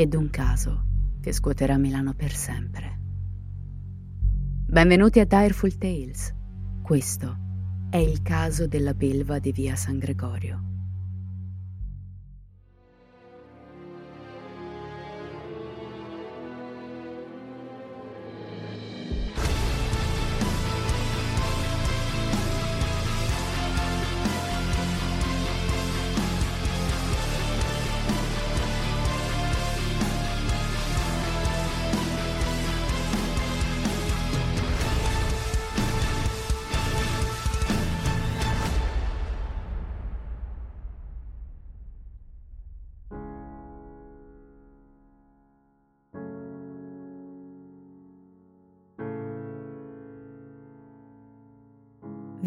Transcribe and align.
ed 0.00 0.14
un 0.14 0.30
caso 0.30 0.84
che 1.20 1.32
scuoterà 1.32 1.76
Milano 1.76 2.14
per 2.14 2.30
sempre. 2.30 3.00
Benvenuti 4.64 5.18
a 5.18 5.24
Direful 5.24 5.76
Tales. 5.76 6.32
Questo 6.84 7.36
è 7.90 7.96
il 7.96 8.22
caso 8.22 8.68
della 8.68 8.94
belva 8.94 9.40
di 9.40 9.50
via 9.50 9.74
San 9.74 9.98
Gregorio. 9.98 10.77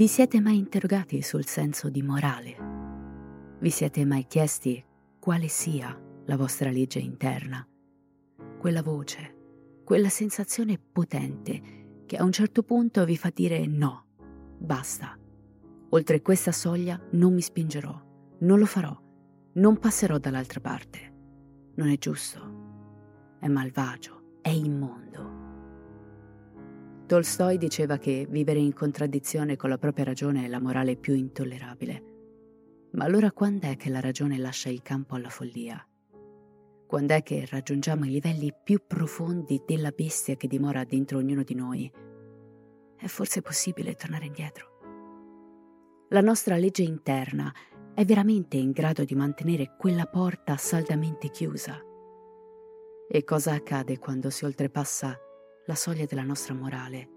Vi 0.01 0.07
siete 0.07 0.41
mai 0.41 0.57
interrogati 0.57 1.21
sul 1.21 1.45
senso 1.45 1.87
di 1.87 2.01
morale? 2.01 2.57
Vi 3.59 3.69
siete 3.69 4.03
mai 4.03 4.25
chiesti 4.25 4.83
quale 5.19 5.47
sia 5.47 5.95
la 6.25 6.37
vostra 6.37 6.71
legge 6.71 6.97
interna? 6.97 7.63
Quella 8.57 8.81
voce, 8.81 9.35
quella 9.83 10.09
sensazione 10.09 10.79
potente 10.79 11.61
che 12.07 12.17
a 12.17 12.23
un 12.23 12.31
certo 12.31 12.63
punto 12.63 13.05
vi 13.05 13.15
fa 13.15 13.29
dire 13.31 13.67
no, 13.67 14.07
basta. 14.57 15.15
Oltre 15.89 16.23
questa 16.23 16.51
soglia 16.51 16.99
non 17.11 17.35
mi 17.35 17.41
spingerò, 17.41 18.03
non 18.39 18.57
lo 18.57 18.65
farò, 18.65 18.99
non 19.53 19.77
passerò 19.77 20.17
dall'altra 20.17 20.61
parte. 20.61 21.13
Non 21.75 21.89
è 21.89 21.97
giusto, 21.99 23.37
è 23.39 23.47
malvagio, 23.47 24.39
è 24.41 24.49
immondo. 24.49 25.00
Tolstoi 27.11 27.57
diceva 27.57 27.97
che 27.97 28.25
vivere 28.29 28.59
in 28.59 28.73
contraddizione 28.73 29.57
con 29.57 29.69
la 29.69 29.77
propria 29.77 30.05
ragione 30.05 30.45
è 30.45 30.47
la 30.47 30.61
morale 30.61 30.95
più 30.95 31.13
intollerabile. 31.13 32.03
Ma 32.91 33.03
allora 33.03 33.33
quando 33.33 33.67
è 33.67 33.75
che 33.75 33.89
la 33.89 33.99
ragione 33.99 34.37
lascia 34.37 34.69
il 34.69 34.81
campo 34.81 35.15
alla 35.15 35.27
follia? 35.27 35.85
Quando 36.87 37.13
è 37.13 37.21
che 37.21 37.45
raggiungiamo 37.51 38.05
i 38.05 38.11
livelli 38.11 38.53
più 38.63 38.79
profondi 38.87 39.61
della 39.65 39.91
bestia 39.91 40.37
che 40.37 40.47
dimora 40.47 40.85
dentro 40.85 41.17
ognuno 41.17 41.43
di 41.43 41.53
noi? 41.53 41.91
È 42.95 43.07
forse 43.07 43.41
possibile 43.41 43.95
tornare 43.95 44.27
indietro? 44.27 44.69
La 46.11 46.21
nostra 46.21 46.55
legge 46.55 46.83
interna 46.83 47.53
è 47.93 48.05
veramente 48.05 48.55
in 48.55 48.71
grado 48.71 49.03
di 49.03 49.15
mantenere 49.15 49.75
quella 49.77 50.05
porta 50.05 50.55
saldamente 50.55 51.29
chiusa? 51.29 51.77
E 53.09 53.23
cosa 53.25 53.51
accade 53.51 53.99
quando 53.99 54.29
si 54.29 54.45
oltrepassa 54.45 55.19
la 55.65 55.75
soglia 55.75 56.05
della 56.05 56.23
nostra 56.23 56.55
morale 56.55 57.09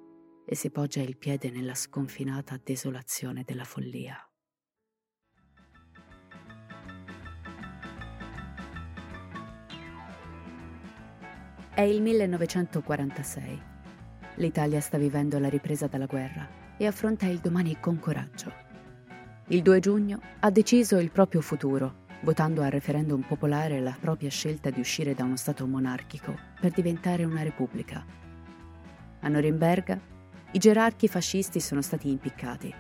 e 0.47 0.55
si 0.55 0.71
poggia 0.71 1.01
il 1.01 1.17
piede 1.17 1.51
nella 1.51 1.75
sconfinata 1.75 2.61
desolazione 2.63 3.43
della 3.43 3.65
follia. 3.65 4.17
È 11.73 11.81
il 11.81 12.03
1946. 12.03 13.63
L'Italia 14.37 14.81
sta 14.81 14.99
vivendo 14.99 15.39
la 15.39 15.49
ripresa 15.49 15.87
dalla 15.87 16.07
guerra 16.07 16.77
e 16.77 16.87
affronta 16.87 17.27
il 17.27 17.39
domani 17.39 17.81
con 17.81 17.99
coraggio. 17.99 18.53
Il 19.49 19.63
2 19.63 19.81
giugno 19.81 20.21
ha 20.41 20.51
deciso 20.51 20.99
il 20.99 21.11
proprio 21.11 21.41
futuro, 21.41 22.03
votando 22.21 22.63
al 22.63 22.71
referendum 22.71 23.23
popolare 23.23 23.81
la 23.81 23.97
propria 23.99 24.31
scelta 24.31 24.71
di 24.71 24.81
uscire 24.81 25.15
da 25.15 25.25
uno 25.25 25.37
Stato 25.37 25.67
monarchico 25.67 26.37
per 26.61 26.73
diventare 26.73 27.25
una 27.25 27.43
repubblica 27.43 28.23
a 29.25 29.29
Norimberga 29.29 29.99
i 30.53 30.59
gerarchi 30.59 31.09
fascisti 31.09 31.59
sono 31.59 31.81
stati 31.83 32.11
impiccati. 32.11 32.73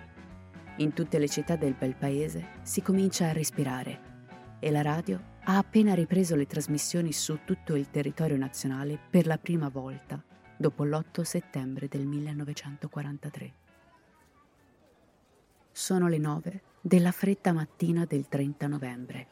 In 0.76 0.92
tutte 0.92 1.18
le 1.18 1.28
città 1.28 1.56
del 1.56 1.74
bel 1.74 1.96
paese 1.96 2.60
si 2.62 2.82
comincia 2.82 3.28
a 3.28 3.32
respirare 3.32 4.12
e 4.60 4.70
la 4.70 4.82
radio 4.82 5.32
ha 5.44 5.56
appena 5.56 5.94
ripreso 5.94 6.36
le 6.36 6.46
trasmissioni 6.46 7.12
su 7.12 7.40
tutto 7.44 7.74
il 7.74 7.90
territorio 7.90 8.36
nazionale 8.36 8.98
per 9.10 9.26
la 9.26 9.38
prima 9.38 9.68
volta 9.68 10.22
dopo 10.56 10.84
l'8 10.84 11.22
settembre 11.22 11.88
del 11.88 12.06
1943. 12.06 13.52
Sono 15.72 16.08
le 16.08 16.18
9 16.18 16.62
della 16.80 17.10
fredda 17.10 17.52
mattina 17.52 18.04
del 18.04 18.28
30 18.28 18.66
novembre. 18.68 19.26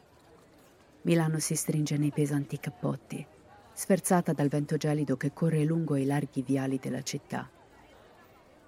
Milano 1.03 1.39
si 1.39 1.55
stringe 1.55 1.97
nei 1.97 2.11
pesanti 2.11 2.59
cappotti 2.59 3.25
sferzata 3.73 4.33
dal 4.33 4.49
vento 4.49 4.77
gelido 4.77 5.17
che 5.17 5.33
corre 5.33 5.63
lungo 5.63 5.95
i 5.95 6.05
larghi 6.05 6.43
viali 6.43 6.77
della 6.77 7.01
città. 7.01 7.49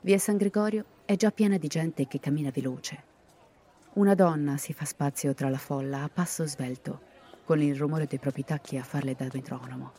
Via 0.01 0.17
San 0.17 0.37
Gregorio 0.37 0.85
è 1.05 1.15
già 1.15 1.31
piena 1.31 1.57
di 1.57 1.67
gente 1.67 2.07
che 2.07 2.19
cammina 2.19 2.49
veloce. 2.51 3.13
Una 3.93 4.15
donna 4.15 4.57
si 4.57 4.73
fa 4.73 4.85
spazio 4.85 5.33
tra 5.33 5.49
la 5.49 5.57
folla 5.57 6.03
a 6.03 6.09
passo 6.09 6.45
svelto, 6.45 7.13
con 7.45 7.61
il 7.61 7.75
rumore 7.75 8.07
dei 8.07 8.19
propri 8.19 8.43
tacchi 8.43 8.77
a 8.77 8.83
farle 8.83 9.15
da 9.15 9.27
metronomo. 9.31 9.93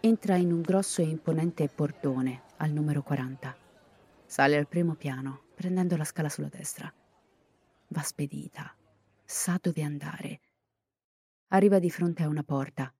Entra 0.00 0.36
in 0.36 0.50
un 0.50 0.62
grosso 0.62 1.02
e 1.02 1.04
imponente 1.04 1.68
portone 1.68 2.42
al 2.56 2.70
numero 2.70 3.02
40. 3.02 3.54
Sale 4.24 4.56
al 4.56 4.66
primo 4.66 4.94
piano, 4.94 5.42
prendendo 5.54 5.96
la 5.96 6.04
scala 6.04 6.30
sulla 6.30 6.48
destra. 6.48 6.92
Va 7.88 8.02
spedita. 8.02 8.74
Sa 9.24 9.58
dove 9.60 9.82
andare. 9.82 10.40
Arriva 11.48 11.78
di 11.78 11.90
fronte 11.90 12.22
a 12.22 12.28
una 12.28 12.42
porta 12.42 12.92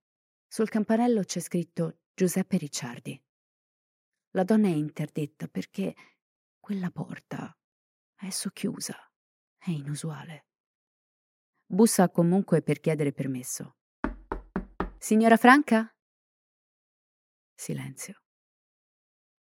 sul 0.53 0.67
campanello 0.67 1.23
c'è 1.23 1.39
scritto 1.39 1.99
Giuseppe 2.13 2.57
Ricciardi. 2.57 3.17
La 4.31 4.43
donna 4.43 4.67
è 4.67 4.71
interdetta 4.71 5.47
perché 5.47 5.95
quella 6.59 6.91
porta 6.91 7.57
è 8.15 8.29
socchiusa, 8.29 8.93
è 9.57 9.69
inusuale. 9.69 10.47
Bussa 11.65 12.09
comunque 12.09 12.61
per 12.61 12.81
chiedere 12.81 13.13
permesso. 13.13 13.77
Signora 14.97 15.37
Franca? 15.37 15.89
Silenzio. 17.55 18.21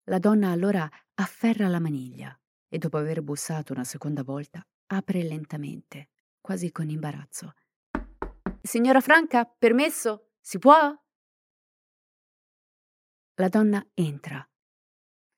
La 0.04 0.18
donna 0.18 0.50
allora 0.50 0.86
afferra 1.14 1.68
la 1.68 1.80
maniglia 1.80 2.38
e 2.68 2.76
dopo 2.76 2.98
aver 2.98 3.22
bussato 3.22 3.72
una 3.72 3.84
seconda 3.84 4.22
volta 4.22 4.62
apre 4.88 5.22
lentamente, 5.22 6.10
quasi 6.42 6.70
con 6.70 6.90
imbarazzo. 6.90 7.54
Signora 8.60 9.00
Franca, 9.00 9.46
permesso? 9.46 10.26
Si 10.42 10.58
può? 10.58 10.94
La 13.34 13.48
donna 13.48 13.86
entra 13.94 14.44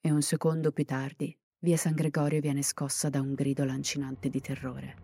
e 0.00 0.10
un 0.10 0.22
secondo 0.22 0.70
più 0.70 0.84
tardi 0.84 1.36
via 1.58 1.76
San 1.76 1.94
Gregorio 1.94 2.40
viene 2.40 2.62
scossa 2.62 3.08
da 3.10 3.20
un 3.20 3.34
grido 3.34 3.64
lancinante 3.64 4.28
di 4.28 4.40
terrore. 4.40 4.96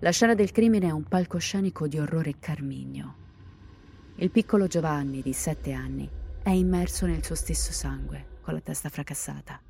La 0.00 0.10
scena 0.10 0.34
del 0.34 0.50
crimine 0.50 0.88
è 0.88 0.90
un 0.90 1.04
palcoscenico 1.04 1.86
di 1.86 1.98
orrore 1.98 2.38
carmigno. 2.38 3.16
Il 4.16 4.30
piccolo 4.30 4.66
Giovanni, 4.66 5.22
di 5.22 5.32
sette 5.32 5.72
anni, 5.72 6.08
è 6.42 6.50
immerso 6.50 7.06
nel 7.06 7.24
suo 7.24 7.34
stesso 7.34 7.72
sangue, 7.72 8.38
con 8.40 8.54
la 8.54 8.60
testa 8.60 8.88
fracassata, 8.88 9.60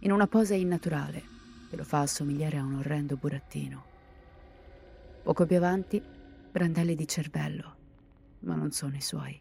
in 0.00 0.12
una 0.12 0.26
posa 0.26 0.54
innaturale 0.54 1.22
che 1.68 1.76
lo 1.76 1.84
fa 1.84 2.00
assomigliare 2.00 2.58
a 2.58 2.64
un 2.64 2.74
orrendo 2.74 3.16
burattino. 3.16 3.84
Poco 5.22 5.46
più 5.46 5.56
avanti, 5.56 6.02
brandelli 6.50 6.94
di 6.94 7.06
cervello, 7.06 7.79
ma 8.40 8.54
non 8.54 8.70
sono 8.70 8.96
i 8.96 9.00
suoi. 9.00 9.40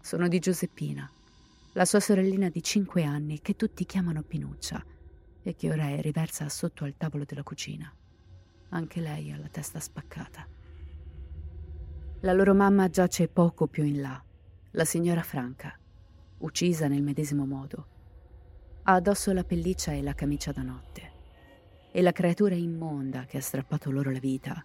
Sono 0.00 0.28
di 0.28 0.38
Giuseppina, 0.38 1.10
la 1.72 1.84
sua 1.84 2.00
sorellina 2.00 2.48
di 2.48 2.62
cinque 2.62 3.04
anni 3.04 3.40
che 3.40 3.56
tutti 3.56 3.86
chiamano 3.86 4.22
Pinuccia 4.22 4.84
e 5.42 5.54
che 5.54 5.70
ora 5.70 5.88
è 5.88 6.00
riversa 6.00 6.48
sotto 6.48 6.84
al 6.84 6.96
tavolo 6.96 7.24
della 7.24 7.42
cucina. 7.42 7.92
Anche 8.70 9.00
lei 9.00 9.32
ha 9.32 9.38
la 9.38 9.48
testa 9.48 9.80
spaccata. 9.80 10.46
La 12.20 12.32
loro 12.32 12.54
mamma 12.54 12.88
giace 12.88 13.28
poco 13.28 13.66
più 13.66 13.84
in 13.84 14.00
là, 14.00 14.22
la 14.72 14.84
signora 14.84 15.22
Franca, 15.22 15.78
uccisa 16.38 16.88
nel 16.88 17.02
medesimo 17.02 17.46
modo. 17.46 17.86
Ha 18.82 18.94
addosso 18.94 19.32
la 19.32 19.44
pelliccia 19.44 19.92
e 19.92 20.02
la 20.02 20.14
camicia 20.14 20.52
da 20.52 20.62
notte. 20.62 21.10
E 21.90 22.02
la 22.02 22.12
creatura 22.12 22.54
immonda 22.54 23.24
che 23.24 23.38
ha 23.38 23.42
strappato 23.42 23.90
loro 23.90 24.10
la 24.10 24.18
vita 24.18 24.64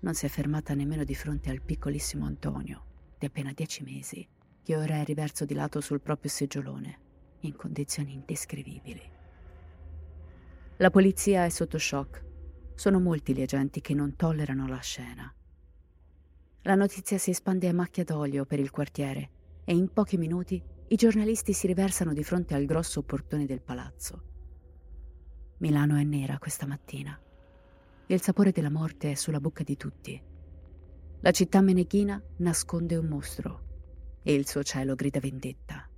non 0.00 0.14
si 0.14 0.26
è 0.26 0.28
fermata 0.28 0.74
nemmeno 0.74 1.04
di 1.04 1.14
fronte 1.14 1.50
al 1.50 1.60
piccolissimo 1.60 2.24
Antonio, 2.24 2.84
di 3.18 3.26
appena 3.26 3.52
dieci 3.52 3.82
mesi, 3.82 4.26
che 4.62 4.76
ora 4.76 4.96
è 4.96 5.04
riverso 5.04 5.44
di 5.44 5.54
lato 5.54 5.80
sul 5.80 6.00
proprio 6.00 6.30
seggiolone, 6.30 6.98
in 7.40 7.54
condizioni 7.54 8.14
indescrivibili. 8.14 9.02
La 10.78 10.90
polizia 10.90 11.44
è 11.44 11.50
sotto 11.50 11.78
shock. 11.78 12.24
Sono 12.74 12.98
molti 12.98 13.34
gli 13.34 13.42
agenti 13.42 13.82
che 13.82 13.92
non 13.92 14.16
tollerano 14.16 14.66
la 14.66 14.80
scena. 14.80 15.34
La 16.62 16.74
notizia 16.74 17.18
si 17.18 17.30
espande 17.30 17.68
a 17.68 17.74
macchia 17.74 18.04
d'olio 18.04 18.46
per 18.46 18.58
il 18.58 18.70
quartiere 18.70 19.30
e 19.64 19.74
in 19.74 19.92
pochi 19.92 20.16
minuti 20.16 20.62
i 20.88 20.96
giornalisti 20.96 21.52
si 21.52 21.66
riversano 21.66 22.14
di 22.14 22.24
fronte 22.24 22.54
al 22.54 22.64
grosso 22.64 23.02
portone 23.02 23.44
del 23.44 23.60
palazzo. 23.60 24.22
Milano 25.58 25.96
è 25.96 26.04
nera 26.04 26.38
questa 26.38 26.66
mattina 26.66 27.20
il 28.14 28.20
sapore 28.20 28.50
della 28.50 28.70
morte 28.70 29.12
è 29.12 29.14
sulla 29.14 29.40
bocca 29.40 29.62
di 29.62 29.76
tutti. 29.76 30.20
La 31.20 31.30
città 31.30 31.60
meneghina 31.60 32.20
nasconde 32.38 32.96
un 32.96 33.06
mostro 33.06 33.68
e 34.22 34.34
il 34.34 34.48
suo 34.48 34.64
cielo 34.64 34.96
grida 34.96 35.20
vendetta. 35.20 35.88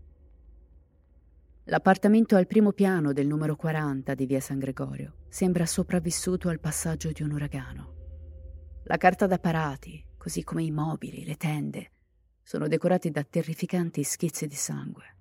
L'appartamento 1.65 2.37
al 2.37 2.47
primo 2.47 2.73
piano 2.73 3.13
del 3.13 3.27
numero 3.27 3.57
40 3.57 4.15
di 4.15 4.27
via 4.27 4.41
San 4.41 4.59
Gregorio 4.59 5.21
sembra 5.29 5.65
sopravvissuto 5.65 6.51
al 6.51 6.61
passaggio 6.61 7.11
di 7.13 7.23
un 7.23 7.31
uragano. 7.31 7.95
La 8.85 8.99
carta 8.99 9.27
da 9.27 9.39
parati, 9.39 10.05
così 10.19 10.45
come 10.45 10.65
i 10.65 10.71
mobili, 10.71 11.25
le 11.25 11.37
tende, 11.37 11.93
sono 12.43 12.69
decorati 12.69 13.11
da 13.11 13.23
terrificanti 13.23 14.03
schizzi 14.03 14.47
di 14.47 14.55
sangue. 14.55 15.17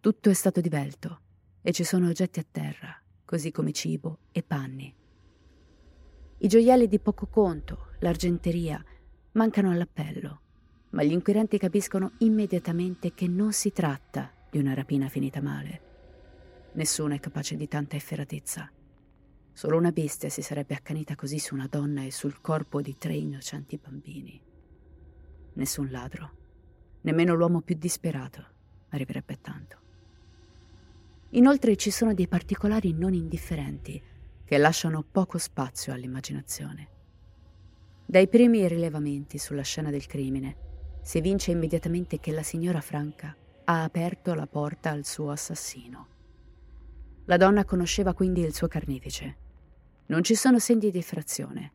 Tutto 0.00 0.30
è 0.30 0.34
stato 0.34 0.60
divelto 0.60 1.20
e 1.62 1.70
ci 1.70 1.84
sono 1.84 2.08
oggetti 2.08 2.40
a 2.40 2.46
terra, 2.50 3.00
così 3.24 3.52
come 3.52 3.72
cibo 3.72 4.20
e 4.32 4.42
panni. 4.42 4.97
I 6.40 6.46
gioielli 6.46 6.86
di 6.86 7.00
poco 7.00 7.26
conto, 7.26 7.88
l'argenteria, 7.98 8.80
mancano 9.32 9.72
all'appello, 9.72 10.40
ma 10.90 11.02
gli 11.02 11.10
inquirenti 11.10 11.58
capiscono 11.58 12.12
immediatamente 12.18 13.12
che 13.12 13.26
non 13.26 13.52
si 13.52 13.72
tratta 13.72 14.32
di 14.48 14.58
una 14.58 14.72
rapina 14.72 15.08
finita 15.08 15.42
male. 15.42 15.80
Nessuno 16.74 17.14
è 17.14 17.18
capace 17.18 17.56
di 17.56 17.66
tanta 17.66 17.96
efferatezza. 17.96 18.70
Solo 19.52 19.76
una 19.78 19.90
bestia 19.90 20.28
si 20.28 20.40
sarebbe 20.40 20.76
accanita 20.76 21.16
così 21.16 21.40
su 21.40 21.54
una 21.54 21.66
donna 21.68 22.04
e 22.04 22.12
sul 22.12 22.40
corpo 22.40 22.80
di 22.80 22.96
tre 22.96 23.14
innocenti 23.14 23.76
bambini. 23.76 24.40
Nessun 25.54 25.90
ladro, 25.90 26.30
nemmeno 27.00 27.34
l'uomo 27.34 27.62
più 27.62 27.74
disperato, 27.76 28.46
arriverebbe 28.90 29.40
tanto. 29.40 29.76
Inoltre 31.30 31.74
ci 31.74 31.90
sono 31.90 32.14
dei 32.14 32.28
particolari 32.28 32.92
non 32.92 33.12
indifferenti 33.12 34.00
che 34.48 34.56
lasciano 34.56 35.02
poco 35.02 35.36
spazio 35.36 35.92
all'immaginazione. 35.92 36.88
Dai 38.06 38.28
primi 38.28 38.66
rilevamenti 38.66 39.36
sulla 39.36 39.60
scena 39.60 39.90
del 39.90 40.06
crimine 40.06 40.56
si 41.02 41.18
evince 41.18 41.50
immediatamente 41.50 42.18
che 42.18 42.32
la 42.32 42.42
signora 42.42 42.80
Franca 42.80 43.36
ha 43.64 43.82
aperto 43.82 44.32
la 44.32 44.46
porta 44.46 44.88
al 44.88 45.04
suo 45.04 45.32
assassino. 45.32 46.06
La 47.26 47.36
donna 47.36 47.66
conosceva 47.66 48.14
quindi 48.14 48.40
il 48.40 48.54
suo 48.54 48.68
carnefice. 48.68 49.36
Non 50.06 50.22
ci 50.22 50.34
sono 50.34 50.58
segni 50.58 50.90
di 50.90 50.96
effrazione 50.96 51.72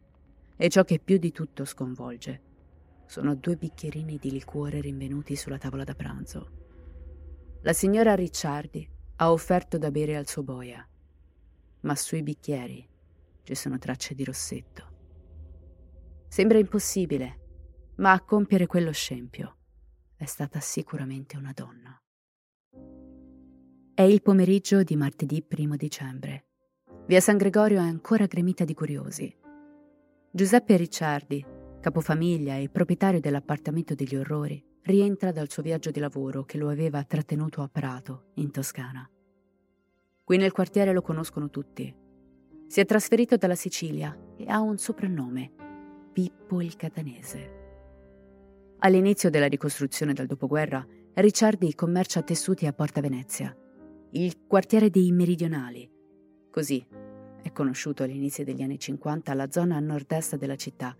e 0.58 0.68
ciò 0.70 0.84
che 0.84 0.98
più 0.98 1.20
di 1.20 1.32
tutto 1.32 1.66
sconvolge 1.66 2.42
sono 3.06 3.36
due 3.36 3.56
bicchierini 3.56 4.18
di 4.18 4.32
liquore 4.32 4.82
rinvenuti 4.82 5.36
sulla 5.36 5.60
tavola 5.60 5.84
da 5.84 5.94
pranzo. 5.94 6.50
La 7.62 7.74
signora 7.74 8.16
Ricciardi 8.16 8.90
ha 9.18 9.32
offerto 9.32 9.78
da 9.78 9.92
bere 9.92 10.16
al 10.16 10.28
suo 10.28 10.42
boia 10.42 10.84
ma 11.84 11.96
sui 11.96 12.24
bicchieri 12.24 12.88
ci 13.44 13.56
sono 13.56 13.78
tracce 13.78 14.14
di 14.14 14.24
rossetto. 14.24 14.92
Sembra 16.28 16.58
impossibile, 16.58 17.40
ma 17.98 18.12
a 18.12 18.22
compiere 18.22 18.66
quello 18.66 18.92
scempio 18.92 19.58
è 20.16 20.26
stata 20.26 20.60
sicuramente 20.60 21.38
una 21.38 21.52
donna. 21.54 21.98
È 23.94 24.02
il 24.02 24.22
pomeriggio 24.22 24.82
di 24.82 24.96
martedì 24.96 25.46
1 25.48 25.76
dicembre. 25.76 26.48
Via 27.06 27.20
San 27.20 27.38
Gregorio 27.38 27.80
è 27.80 27.84
ancora 27.84 28.26
gremita 28.26 28.64
di 28.64 28.74
curiosi. 28.74 29.32
Giuseppe 30.32 30.78
Ricciardi, 30.78 31.46
capofamiglia 31.80 32.56
e 32.56 32.70
proprietario 32.70 33.20
dell'appartamento 33.20 33.94
degli 33.94 34.16
orrori, 34.16 34.66
rientra 34.84 35.32
dal 35.32 35.52
suo 35.52 35.62
viaggio 35.62 35.92
di 35.92 36.00
lavoro 36.00 36.44
che 36.44 36.58
lo 36.58 36.70
aveva 36.70 37.04
trattenuto 37.04 37.62
a 37.62 37.68
Prato, 37.68 38.32
in 38.36 38.50
Toscana. 38.50 39.08
Qui 40.34 40.42
nel 40.42 40.52
quartiere 40.52 40.94
lo 40.94 41.04
conoscono 41.04 41.52
tutti. 41.52 41.96
Si 42.66 42.80
è 42.80 42.86
trasferito 42.86 43.38
dalla 43.38 43.54
Sicilia 43.54 44.18
e 44.36 44.46
ha 44.48 44.62
un 44.62 44.80
soprannome, 44.80 45.52
Pippo 46.12 46.60
il 46.60 46.76
Catanese. 46.76 47.52
All'inizio 48.80 49.30
della 49.30 49.46
ricostruzione 49.46 50.12
dal 50.14 50.26
dopoguerra, 50.26 50.84
Ricciardi 51.14 51.76
commercia 51.76 52.24
tessuti 52.24 52.66
a 52.66 52.74
Porta 52.74 53.00
Venezia, 53.00 53.56
il 54.14 54.48
quartiere 54.48 54.90
dei 54.90 55.12
meridionali. 55.12 55.88
Così 56.50 56.84
è 57.44 57.52
conosciuto 57.52 58.02
all'inizio 58.02 58.44
degli 58.44 58.64
anni 58.64 58.80
50 58.80 59.36
la 59.36 59.52
zona 59.52 59.76
a 59.76 59.82
nord-est 59.82 60.38
della 60.38 60.56
città. 60.56 60.98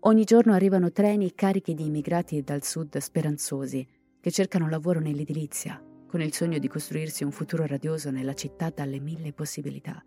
Ogni 0.00 0.24
giorno 0.24 0.54
arrivano 0.54 0.90
treni 0.90 1.34
carichi 1.34 1.74
di 1.74 1.84
immigrati 1.84 2.40
dal 2.40 2.64
sud 2.64 2.96
speranzosi 2.96 3.86
che 4.18 4.30
cercano 4.30 4.70
lavoro 4.70 5.00
nell'edilizia, 5.00 5.82
con 6.08 6.22
il 6.22 6.32
sogno 6.32 6.58
di 6.58 6.66
costruirsi 6.68 7.22
un 7.22 7.30
futuro 7.30 7.66
radioso 7.66 8.10
nella 8.10 8.34
città 8.34 8.70
dalle 8.70 8.98
mille 8.98 9.32
possibilità. 9.32 10.02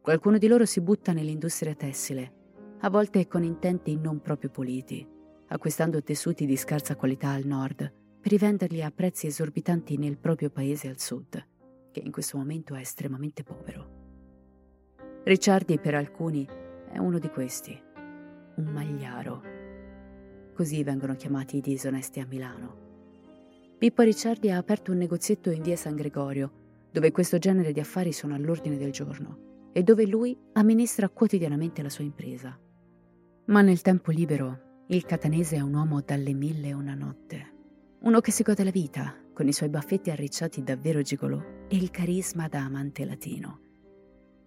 Qualcuno 0.00 0.36
di 0.36 0.48
loro 0.48 0.66
si 0.66 0.80
butta 0.80 1.12
nell'industria 1.12 1.74
tessile, 1.74 2.32
a 2.80 2.90
volte 2.90 3.26
con 3.26 3.44
intenti 3.44 3.96
non 3.96 4.20
proprio 4.20 4.50
puliti, 4.50 5.06
acquistando 5.48 6.02
tessuti 6.02 6.44
di 6.44 6.56
scarsa 6.56 6.96
qualità 6.96 7.30
al 7.30 7.44
nord 7.44 7.92
per 8.20 8.30
rivenderli 8.30 8.82
a 8.82 8.90
prezzi 8.90 9.28
esorbitanti 9.28 9.96
nel 9.96 10.18
proprio 10.18 10.50
paese 10.50 10.88
al 10.88 10.98
sud, 10.98 11.44
che 11.92 12.00
in 12.00 12.10
questo 12.10 12.36
momento 12.36 12.74
è 12.74 12.80
estremamente 12.80 13.44
povero. 13.44 14.04
Ricciardi 15.24 15.78
per 15.78 15.94
alcuni 15.94 16.46
è 16.90 16.98
uno 16.98 17.18
di 17.18 17.28
questi, 17.28 17.80
un 18.56 18.64
magliaro. 18.64 19.42
Così 20.52 20.82
vengono 20.82 21.14
chiamati 21.14 21.58
i 21.58 21.60
disonesti 21.60 22.20
a 22.20 22.26
Milano. 22.26 22.85
Pippo 23.78 24.00
Ricciardi 24.00 24.50
ha 24.50 24.56
aperto 24.56 24.90
un 24.90 24.96
negozietto 24.96 25.50
in 25.50 25.60
via 25.60 25.76
San 25.76 25.96
Gregorio, 25.96 26.50
dove 26.90 27.12
questo 27.12 27.36
genere 27.36 27.72
di 27.72 27.80
affari 27.80 28.10
sono 28.10 28.34
all'ordine 28.34 28.78
del 28.78 28.90
giorno 28.90 29.68
e 29.74 29.82
dove 29.82 30.06
lui 30.06 30.34
amministra 30.54 31.10
quotidianamente 31.10 31.82
la 31.82 31.90
sua 31.90 32.02
impresa. 32.02 32.58
Ma 33.48 33.60
nel 33.60 33.82
tempo 33.82 34.10
libero, 34.10 34.84
il 34.86 35.04
catanese 35.04 35.56
è 35.56 35.60
un 35.60 35.74
uomo 35.74 36.00
dalle 36.00 36.32
mille 36.32 36.68
e 36.68 36.72
una 36.72 36.94
notte. 36.94 37.52
Uno 38.00 38.20
che 38.22 38.30
si 38.30 38.42
gode 38.42 38.64
la 38.64 38.70
vita, 38.70 39.14
con 39.34 39.46
i 39.46 39.52
suoi 39.52 39.68
baffetti 39.68 40.08
arricciati 40.08 40.62
davvero 40.62 41.02
gigolò 41.02 41.42
e 41.68 41.76
il 41.76 41.90
carisma 41.90 42.48
da 42.48 42.64
amante 42.64 43.04
latino. 43.04 43.60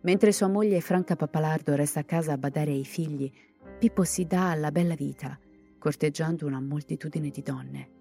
Mentre 0.02 0.32
sua 0.32 0.48
moglie 0.48 0.82
Franca 0.82 1.16
Papalardo 1.16 1.76
resta 1.76 2.00
a 2.00 2.04
casa 2.04 2.34
a 2.34 2.38
badare 2.40 2.72
ai 2.72 2.86
figli, 2.86 3.32
Pippo 3.78 4.04
si 4.04 4.26
dà 4.26 4.50
alla 4.50 4.72
bella 4.72 4.96
vita, 4.96 5.38
corteggiando 5.78 6.48
una 6.48 6.60
moltitudine 6.60 7.30
di 7.30 7.44
donne. 7.44 7.98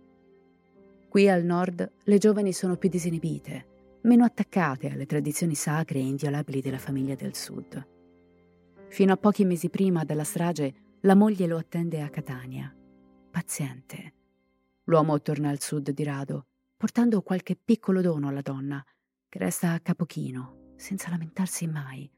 Qui 1.09 1.27
al 1.27 1.43
nord 1.43 1.91
le 2.05 2.19
giovani 2.19 2.53
sono 2.53 2.77
più 2.77 2.91
disinibite, 2.91 3.99
meno 4.03 4.25
attaccate 4.25 4.91
alle 4.91 5.07
tradizioni 5.07 5.55
sacre 5.55 5.99
e 5.99 6.07
inviolabili 6.07 6.61
della 6.61 6.79
famiglia 6.79 7.15
del 7.15 7.35
sud. 7.35 7.87
Fino 8.88 9.12
a 9.15 9.17
pochi 9.17 9.47
mesi 9.47 9.71
prima 9.71 10.05
della 10.05 10.25
strage, 10.25 10.75
la 11.00 11.15
moglie 11.15 11.47
lo 11.47 11.57
attende 11.57 12.03
a 12.03 12.11
Catania, 12.11 12.75
paziente. 13.31 14.12
L'uomo 14.85 15.21
torna 15.23 15.49
al 15.49 15.61
sud 15.61 15.91
di 15.91 16.05
rado, 16.05 16.47
portando 16.77 17.23
qualche 17.23 17.57
piccolo 17.57 18.03
dono 18.03 18.29
alla 18.29 18.43
donna, 18.43 18.85
che 19.31 19.38
resta 19.38 19.73
a 19.73 19.81
capochino, 19.81 20.73
senza 20.77 21.09
lamentarsi 21.09 21.67
mai, 21.67 22.11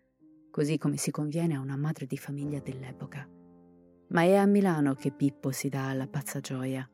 così 0.51 0.79
come 0.79 0.97
si 0.97 1.13
conviene 1.13 1.55
a 1.55 1.61
una 1.61 1.77
madre 1.77 2.07
di 2.07 2.17
famiglia 2.17 2.59
dell'epoca. 2.59 3.29
Ma 4.09 4.23
è 4.23 4.35
a 4.35 4.47
Milano 4.47 4.95
che 4.95 5.13
Pippo 5.13 5.53
si 5.53 5.69
dà 5.69 5.91
alla 5.91 6.09
pazza 6.09 6.41
gioia 6.41 6.89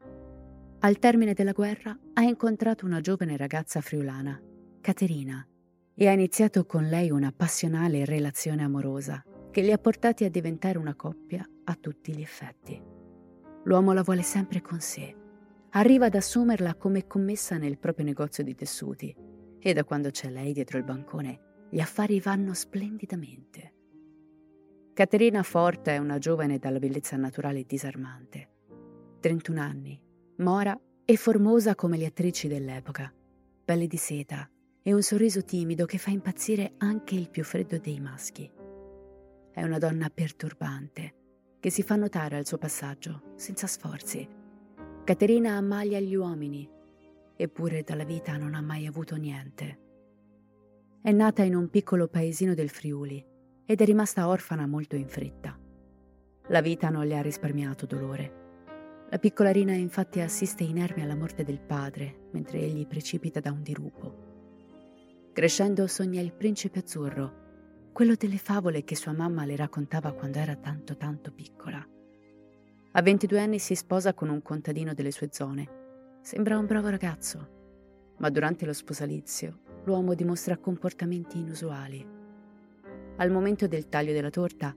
Al 0.87 1.01
termine 1.01 1.35
della 1.35 1.51
guerra 1.51 1.99
ha 2.13 2.23
incontrato 2.23 2.87
una 2.87 3.01
giovane 3.01 3.37
ragazza 3.37 3.81
friulana, 3.81 4.41
Caterina, 4.81 5.45
e 5.93 6.07
ha 6.07 6.13
iniziato 6.13 6.65
con 6.65 6.87
lei 6.87 7.11
una 7.11 7.33
passionale 7.33 8.05
relazione 8.05 8.63
amorosa 8.63 9.21
che 9.51 9.63
li 9.63 9.73
ha 9.73 9.79
portati 9.79 10.23
a 10.23 10.31
diventare 10.31 10.79
una 10.79 10.95
coppia 10.95 11.45
a 11.65 11.75
tutti 11.75 12.15
gli 12.15 12.21
effetti. 12.21 12.81
L'uomo 13.65 13.95
la 13.95 14.05
vuole 14.05 14.23
sempre 14.23 14.61
con 14.61 14.79
sé. 14.79 15.13
Arriva 15.71 16.07
ad 16.07 16.15
assumerla 16.15 16.77
come 16.77 17.09
commessa 17.09 17.59
nel 17.59 17.79
proprio 17.79 18.05
negozio 18.05 18.45
di 18.45 18.55
tessuti 18.55 19.13
e 19.59 19.73
da 19.73 19.83
quando 19.83 20.11
c'è 20.11 20.31
lei 20.31 20.53
dietro 20.53 20.79
il 20.79 20.85
bancone 20.85 21.67
gli 21.69 21.81
affari 21.81 22.21
vanno 22.21 22.55
splendidamente. 22.55 23.75
Caterina 24.93 25.43
Forte 25.43 25.97
è 25.97 25.99
una 25.99 26.19
giovane 26.19 26.61
dalla 26.61 26.79
bellezza 26.79 27.17
naturale 27.17 27.65
disarmante. 27.65 28.51
31 29.19 29.61
anni, 29.61 30.05
mora 30.39 30.79
e 31.05 31.17
formosa 31.17 31.75
come 31.75 31.97
le 31.97 32.07
attrici 32.07 32.49
dell'epoca, 32.49 33.13
pelle 33.65 33.87
di 33.87 33.97
seta 33.97 34.49
e 34.83 34.93
un 34.93 35.03
sorriso 35.03 35.45
timido 35.45 35.87
che 35.87 35.99
fa 35.99 36.11
impazzire 36.11 36.75
anche 36.79 37.15
il 37.15 37.31
più 37.31 37.43
freddo 37.43 37.79
dei 37.79 38.01
maschi. 38.01 38.51
È 39.51 39.63
una 39.63 39.79
donna 39.79 40.11
perturbante, 40.11 41.15
che 41.59 41.71
si 41.71 41.83
fa 41.83 41.97
notare 41.97 42.37
al 42.37 42.47
suo 42.47 42.59
passaggio, 42.59 43.33
senza 43.37 43.67
sforzi. 43.67 44.29
Caterina 45.05 45.57
ammaglia 45.57 45.99
gli 46.01 46.15
uomini, 46.15 46.69
eppure 47.35 47.83
dalla 47.83 48.05
vita 48.05 48.37
non 48.37 48.55
ha 48.55 48.61
mai 48.61 48.87
avuto 48.87 49.17
niente. 49.17 49.79
È 51.01 51.13
nata 51.13 51.43
in 51.43 51.55
un 51.55 51.71
piccolo 51.71 52.09
paesino 52.09 52.55
del 52.55 52.69
Friuli 52.69 53.25
ed 53.65 53.81
è 53.81 53.85
rimasta 53.85 54.29
orfana 54.29 54.67
molto 54.67 54.97
in 54.97 55.09
fretta. 55.09 55.59
La 56.49 56.61
vita 56.61 56.91
non 56.91 57.07
le 57.07 57.17
ha 57.17 57.23
risparmiato 57.23 57.87
dolore. 57.87 58.46
La 59.09 59.19
piccola 59.19 59.51
Rina 59.51 59.73
infatti 59.73 60.21
assiste 60.21 60.65
inerme 60.65 61.03
alla 61.03 61.15
morte 61.15 61.45
del 61.45 61.61
padre 61.61 62.29
mentre 62.33 62.61
egli 62.61 62.87
precipita 62.87 63.41
da 63.41 63.53
un 63.53 63.63
dirupo. 63.63 64.25
Crescendo 65.33 65.87
sogna 65.87 66.21
il 66.21 66.33
principe 66.33 66.81
azzurro, 66.81 67.45
quello 67.93 68.15
delle 68.15 68.39
favole 68.39 68.85
che 68.85 68.97
sua 68.97 69.13
mamma 69.13 69.45
le 69.45 69.57
raccontava 69.57 70.13
quando 70.13 70.39
era 70.39 70.57
tanto 70.57 70.97
tanto 70.97 71.33
piccola. 71.33 71.87
A 72.93 73.03
22 73.03 73.41
anni 73.41 73.59
si 73.59 73.75
sposa 73.75 74.15
con 74.15 74.29
un 74.29 74.43
contadino 74.43 74.95
delle 74.95 75.13
sue 75.13 75.29
zone. 75.31 76.19
Sembra 76.23 76.59
un 76.59 76.67
bravo 76.67 76.89
ragazzo, 76.89 77.49
ma 78.19 78.31
durante 78.31 78.67
lo 78.67 78.73
sposalizio 78.73 79.61
l'uomo 79.85 80.15
dimostra 80.15 80.57
comportamenti 80.57 81.39
inusuali 81.39 82.17
al 83.19 83.31
momento 83.31 83.67
del 83.67 83.89
taglio 83.89 84.13
della 84.13 84.29
torta, 84.29 84.77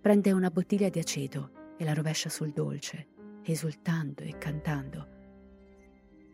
prende 0.00 0.30
una 0.30 0.50
bottiglia 0.50 0.88
di 0.88 1.00
aceto 1.00 1.74
e 1.76 1.84
la 1.84 1.92
rovescia 1.92 2.28
sul 2.28 2.50
dolce, 2.50 3.08
esultando 3.44 4.22
e 4.22 4.36
cantando. 4.38 5.08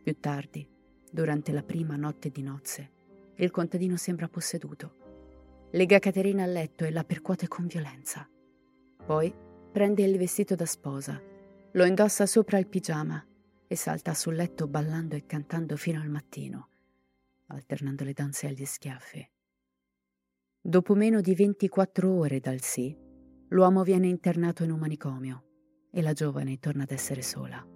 Più 0.02 0.18
tardi, 0.20 0.66
durante 1.10 1.52
la 1.52 1.62
prima 1.62 1.96
notte 1.96 2.30
di 2.30 2.42
nozze, 2.42 2.90
il 3.36 3.50
contadino 3.50 3.96
sembra 3.96 4.28
posseduto. 4.28 5.68
Lega 5.72 5.98
Caterina 5.98 6.44
al 6.44 6.52
letto 6.52 6.84
e 6.84 6.90
la 6.90 7.04
percuote 7.04 7.48
con 7.48 7.66
violenza. 7.66 8.28
Poi 9.04 9.34
prende 9.72 10.02
il 10.02 10.16
vestito 10.16 10.54
da 10.54 10.66
sposa, 10.66 11.20
lo 11.72 11.84
indossa 11.84 12.26
sopra 12.26 12.58
il 12.58 12.66
pigiama 12.66 13.24
e 13.66 13.76
salta 13.76 14.14
sul 14.14 14.34
letto 14.34 14.66
ballando 14.68 15.16
e 15.16 15.26
cantando 15.26 15.76
fino 15.76 16.00
al 16.00 16.08
mattino, 16.08 16.68
alternando 17.48 18.04
le 18.04 18.12
danze 18.12 18.46
agli 18.46 18.64
schiaffi. 18.64 19.28
Dopo 20.60 20.94
meno 20.94 21.20
di 21.20 21.34
24 21.34 22.12
ore 22.12 22.40
dal 22.40 22.60
sì, 22.60 22.96
l'uomo 23.48 23.82
viene 23.82 24.08
internato 24.08 24.64
in 24.64 24.72
un 24.72 24.78
manicomio 24.78 25.45
e 25.96 26.02
la 26.02 26.12
giovane 26.12 26.58
torna 26.58 26.82
ad 26.82 26.90
essere 26.90 27.22
sola. 27.22 27.66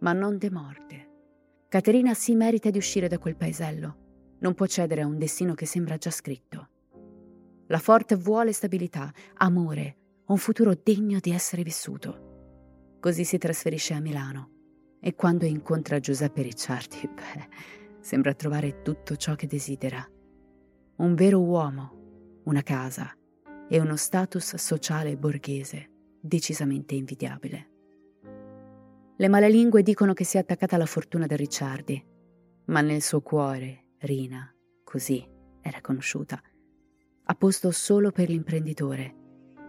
Ma 0.00 0.12
non 0.12 0.36
demorde. 0.36 1.12
Caterina 1.68 2.12
si 2.12 2.34
merita 2.34 2.68
di 2.68 2.76
uscire 2.76 3.08
da 3.08 3.16
quel 3.16 3.34
paesello. 3.34 4.36
Non 4.40 4.52
può 4.52 4.66
cedere 4.66 5.00
a 5.00 5.06
un 5.06 5.16
destino 5.16 5.54
che 5.54 5.64
sembra 5.64 5.96
già 5.96 6.10
scritto. 6.10 6.68
La 7.68 7.78
Forte 7.78 8.14
vuole 8.14 8.52
stabilità, 8.52 9.10
amore, 9.36 9.96
un 10.26 10.36
futuro 10.36 10.74
degno 10.74 11.18
di 11.18 11.30
essere 11.30 11.62
vissuto. 11.62 12.98
Così 13.00 13.24
si 13.24 13.38
trasferisce 13.38 13.94
a 13.94 14.00
Milano 14.00 14.50
e 15.00 15.14
quando 15.14 15.46
incontra 15.46 16.00
Giuseppe 16.00 16.42
Ricciardi, 16.42 17.08
beh, 17.08 17.48
sembra 18.00 18.34
trovare 18.34 18.82
tutto 18.82 19.16
ciò 19.16 19.34
che 19.34 19.46
desidera 19.46 20.06
un 20.96 21.14
vero 21.14 21.40
uomo, 21.40 22.40
una 22.44 22.62
casa 22.62 23.16
e 23.66 23.80
uno 23.80 23.96
status 23.96 24.56
sociale 24.56 25.16
borghese 25.16 25.92
decisamente 26.26 26.94
invidiabile. 26.94 27.70
Le 29.16 29.28
malelingue 29.28 29.82
dicono 29.82 30.14
che 30.14 30.24
sia 30.24 30.40
attaccata 30.40 30.74
alla 30.74 30.86
fortuna 30.86 31.26
del 31.26 31.38
Ricciardi, 31.38 32.02
ma 32.66 32.80
nel 32.80 33.02
suo 33.02 33.20
cuore 33.20 33.90
Rina, 33.98 34.52
così 34.82 35.26
era 35.60 35.80
conosciuta, 35.82 36.42
ha 37.26 37.34
posto 37.34 37.70
solo 37.70 38.10
per 38.10 38.30
l'imprenditore, 38.30 39.14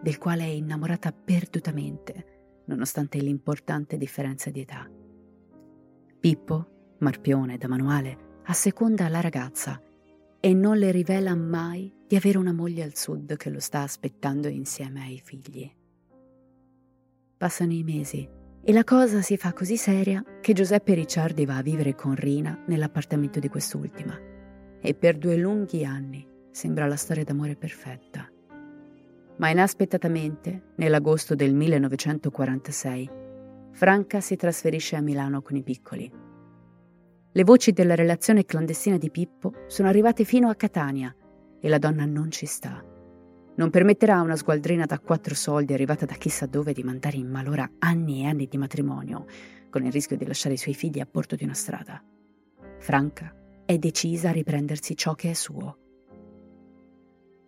del 0.01 0.17
quale 0.17 0.43
è 0.43 0.47
innamorata 0.47 1.12
perdutamente, 1.12 2.62
nonostante 2.67 3.19
l'importante 3.19 3.97
differenza 3.97 4.50
di 4.50 4.62
età. 4.62 4.89
Pippo, 6.19 6.95
Marpione 7.00 7.57
da 7.57 7.67
manuale, 7.67 8.39
asseconda 8.45 9.09
la 9.09 9.19
ragazza 9.19 9.81
e 10.39 10.53
non 10.53 10.77
le 10.77 10.91
rivela 10.91 11.35
mai 11.35 11.93
di 12.07 12.15
avere 12.15 12.38
una 12.38 12.53
moglie 12.53 12.83
al 12.83 12.95
sud 12.95 13.35
che 13.35 13.50
lo 13.50 13.59
sta 13.59 13.81
aspettando 13.81 14.47
insieme 14.47 15.01
ai 15.01 15.19
figli. 15.24 15.69
Passano 17.38 17.74
i 17.74 17.84
mesi 17.84 18.27
e 18.63 18.74
la 18.74 18.84
cosa 18.84 19.22
si 19.22 19.38
fa 19.38 19.54
così 19.54 19.77
seria 19.77 20.24
che 20.42 20.54
Giuseppe 20.54 20.94
Ricciardi 20.94 21.46
va 21.46 21.58
a 21.58 21.62
vivere 21.62 21.96
con 21.96 22.15
Rina 22.15 22.63
nell'appartamento 22.68 23.39
di 23.39 23.50
quest'ultima 23.50 24.18
e 24.82 24.94
per 24.94 25.18
due 25.18 25.38
lunghi 25.38 25.86
anni 25.86 26.27
sembra 26.51 26.88
la 26.88 26.96
storia 26.96 27.24
d'amore 27.24 27.56
perfetta. 27.56 28.30
Ma 29.38 29.50
inaspettatamente, 29.50 30.72
nell'agosto 30.75 31.36
del 31.36 31.54
1946, 31.54 33.10
Franca 33.72 34.22
si 34.22 34.36
trasferisce 34.36 34.96
a 34.96 35.01
Milano 35.01 35.42
con 35.42 35.58
i 35.58 35.63
piccoli 35.63 36.24
le 37.38 37.44
voci 37.44 37.74
della 37.74 37.96
relazione 37.96 38.46
clandestina 38.46 38.98
di 38.98 39.12
Pippo 39.12 39.65
sono 39.68 39.89
arrivate 39.89 40.24
fino 40.24 40.48
a 40.48 40.56
Catania 40.56 41.13
e 41.60 41.68
la 41.68 41.77
donna 41.77 42.06
non 42.06 42.32
ci 42.32 42.46
sta. 42.46 42.82
Non 43.55 43.69
permetterà 43.69 44.17
a 44.17 44.21
una 44.21 44.35
sgualdrina 44.35 44.85
da 44.85 45.00
quattro 45.00 45.33
soldi 45.33 45.74
arrivata 45.74 46.05
da 46.05 46.15
chissà 46.15 46.45
dove 46.45 46.74
di 46.74 46.83
mandare 46.83 47.17
in 47.17 47.29
malora 47.29 47.69
anni 47.79 48.21
e 48.21 48.27
anni 48.27 48.47
di 48.47 48.57
matrimonio, 48.57 49.25
con 49.69 49.85
il 49.85 49.91
rischio 49.91 50.17
di 50.17 50.25
lasciare 50.25 50.55
i 50.55 50.57
suoi 50.57 50.74
figli 50.74 51.00
a 51.00 51.07
bordo 51.09 51.35
di 51.35 51.43
una 51.43 51.53
strada. 51.53 52.03
Franca 52.79 53.33
è 53.65 53.77
decisa 53.77 54.29
a 54.29 54.33
riprendersi 54.33 54.95
ciò 54.95 55.15
che 55.15 55.31
è 55.31 55.33
suo. 55.33 55.77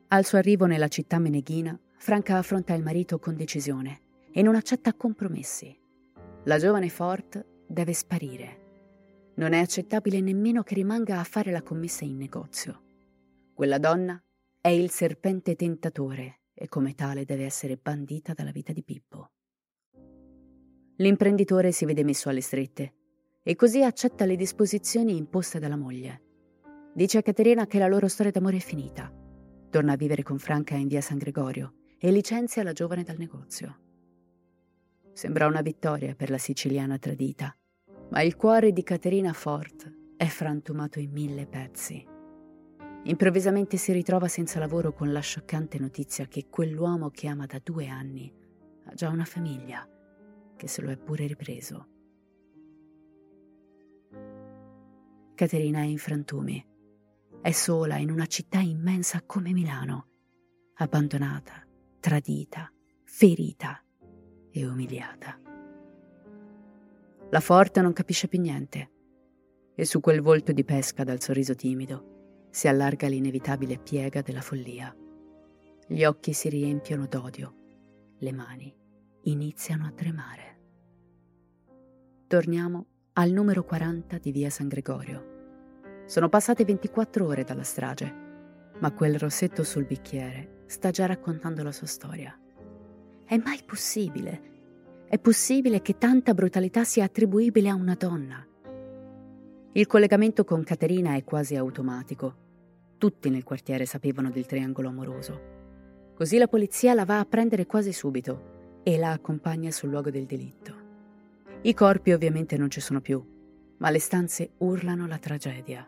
Al 0.07 0.25
suo 0.25 0.37
arrivo 0.37 0.65
nella 0.65 0.87
città 0.87 1.19
meneghina, 1.19 1.77
Franca 1.97 2.37
affronta 2.37 2.73
il 2.73 2.83
marito 2.83 3.19
con 3.19 3.35
decisione 3.35 3.99
e 4.31 4.41
non 4.41 4.55
accetta 4.55 4.93
compromessi. 4.93 5.77
La 6.45 6.57
giovane 6.57 6.89
Fort 6.89 7.45
deve 7.67 7.91
sparire 7.93 8.65
non 9.37 9.53
è 9.53 9.59
accettabile 9.59 10.19
nemmeno 10.19 10.63
che 10.63 10.73
rimanga 10.73 11.19
a 11.19 11.23
fare 11.23 11.51
la 11.51 11.61
commessa 11.61 12.03
in 12.03 12.17
negozio. 12.17 12.81
Quella 13.53 13.77
donna 13.77 14.19
è 14.67 14.71
il 14.71 14.89
serpente 14.89 15.55
tentatore 15.55 16.41
e 16.53 16.67
come 16.67 16.93
tale 16.93 17.23
deve 17.23 17.45
essere 17.45 17.77
bandita 17.77 18.33
dalla 18.33 18.51
vita 18.51 18.73
di 18.73 18.83
Pippo. 18.83 19.31
L'imprenditore 20.97 21.71
si 21.71 21.85
vede 21.85 22.03
messo 22.03 22.27
alle 22.27 22.41
strette 22.41 22.95
e 23.43 23.55
così 23.55 23.81
accetta 23.81 24.25
le 24.25 24.35
disposizioni 24.35 25.15
imposte 25.15 25.59
dalla 25.59 25.77
moglie. 25.77 26.21
Dice 26.93 27.19
a 27.19 27.21
Caterina 27.21 27.65
che 27.65 27.79
la 27.79 27.87
loro 27.87 28.09
storia 28.09 28.33
d'amore 28.33 28.57
è 28.57 28.59
finita. 28.59 29.09
Torna 29.69 29.93
a 29.93 29.95
vivere 29.95 30.23
con 30.23 30.37
Franca 30.37 30.75
in 30.75 30.89
via 30.89 30.99
San 30.99 31.17
Gregorio 31.17 31.75
e 31.97 32.11
licenzia 32.11 32.61
la 32.61 32.73
giovane 32.73 33.03
dal 33.03 33.17
negozio. 33.17 33.79
Sembra 35.13 35.47
una 35.47 35.61
vittoria 35.61 36.13
per 36.13 36.29
la 36.29 36.37
siciliana 36.37 36.97
tradita 36.97 37.55
ma 38.09 38.21
il 38.21 38.35
cuore 38.35 38.73
di 38.73 38.83
Caterina 38.83 39.31
Fort 39.31 39.89
è 40.17 40.25
frantumato 40.25 40.99
in 40.99 41.11
mille 41.11 41.45
pezzi. 41.45 42.15
Improvvisamente 43.03 43.77
si 43.77 43.93
ritrova 43.93 44.27
senza 44.27 44.59
lavoro 44.59 44.91
con 44.91 45.11
la 45.11 45.21
scioccante 45.21 45.79
notizia 45.79 46.25
che 46.27 46.47
quell'uomo 46.49 47.09
che 47.09 47.27
ama 47.27 47.45
da 47.45 47.59
due 47.63 47.87
anni 47.87 48.33
ha 48.85 48.93
già 48.93 49.09
una 49.09 49.25
famiglia, 49.25 49.87
che 50.55 50.67
se 50.67 50.81
lo 50.81 50.89
è 50.89 50.97
pure 50.97 51.25
ripreso. 51.25 51.87
Caterina 55.35 55.79
è 55.79 55.85
in 55.85 55.97
frantumi. 55.97 56.65
È 57.41 57.51
sola 57.51 57.97
in 57.97 58.11
una 58.11 58.25
città 58.25 58.59
immensa 58.59 59.21
come 59.25 59.53
Milano, 59.53 60.07
abbandonata, 60.75 61.65
tradita, 61.99 62.71
ferita 63.03 63.81
e 64.49 64.65
umiliata. 64.65 65.39
La 67.29 67.39
forte 67.39 67.81
non 67.81 67.93
capisce 67.93 68.27
più 68.27 68.39
niente. 68.39 68.91
E 69.75 69.85
su 69.85 69.99
quel 69.99 70.21
volto 70.21 70.51
di 70.51 70.63
pesca 70.63 71.03
dal 71.03 71.21
sorriso 71.21 71.53
timido 71.53 72.15
si 72.49 72.67
allarga 72.67 73.07
l'inevitabile 73.07 73.77
piega 73.77 74.21
della 74.21 74.41
follia. 74.41 74.95
Gli 75.87 76.03
occhi 76.03 76.33
si 76.33 76.49
riempiono 76.49 77.05
d'odio, 77.07 77.53
le 78.17 78.31
mani 78.31 78.75
iniziano 79.23 79.85
a 79.85 79.91
tremare. 79.91 80.55
Torniamo 82.27 82.85
al 83.13 83.31
numero 83.31 83.63
40 83.63 84.17
di 84.17 84.31
via 84.31 84.49
San 84.49 84.67
Gregorio. 84.67 85.35
Sono 86.05 86.29
passate 86.29 86.65
24 86.65 87.25
ore 87.25 87.43
dalla 87.43 87.63
strage, 87.63 88.13
ma 88.79 88.91
quel 88.91 89.17
rossetto 89.17 89.63
sul 89.63 89.85
bicchiere 89.85 90.63
sta 90.67 90.91
già 90.91 91.05
raccontando 91.05 91.63
la 91.63 91.71
sua 91.71 91.87
storia. 91.87 92.37
È 93.25 93.37
mai 93.37 93.61
possibile? 93.65 95.05
È 95.07 95.17
possibile 95.19 95.81
che 95.81 95.97
tanta 95.97 96.33
brutalità 96.33 96.83
sia 96.83 97.05
attribuibile 97.05 97.69
a 97.69 97.75
una 97.75 97.95
donna? 97.95 98.45
Il 99.73 99.85
collegamento 99.85 100.43
con 100.43 100.63
Caterina 100.63 101.15
è 101.15 101.23
quasi 101.23 101.55
automatico. 101.55 102.45
Tutti 102.97 103.29
nel 103.29 103.43
quartiere 103.43 103.85
sapevano 103.85 104.31
del 104.31 104.45
triangolo 104.45 104.87
amoroso. 104.87 105.55
Così 106.15 106.37
la 106.37 106.47
polizia 106.47 106.95
la 106.95 107.05
va 107.05 107.19
a 107.19 107.25
prendere 107.25 107.67
quasi 107.67 107.93
subito 107.93 108.79
e 108.81 108.97
la 108.97 109.11
accompagna 109.11 109.69
sul 109.69 109.89
luogo 109.89 110.09
del 110.09 110.25
delitto. 110.25 110.73
I 111.61 111.73
corpi 111.75 112.11
ovviamente 112.11 112.57
non 112.57 112.71
ci 112.71 112.79
sono 112.79 113.01
più, 113.01 113.23
ma 113.77 113.89
le 113.91 113.99
stanze 113.99 114.51
urlano 114.59 115.05
la 115.05 115.19
tragedia. 115.19 115.87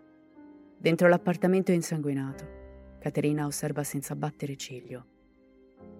Dentro 0.77 1.07
l'appartamento 1.07 1.71
insanguinato, 1.71 2.97
Caterina 2.99 3.47
osserva 3.47 3.83
senza 3.83 4.15
battere 4.15 4.55
ciglio. 4.55 5.05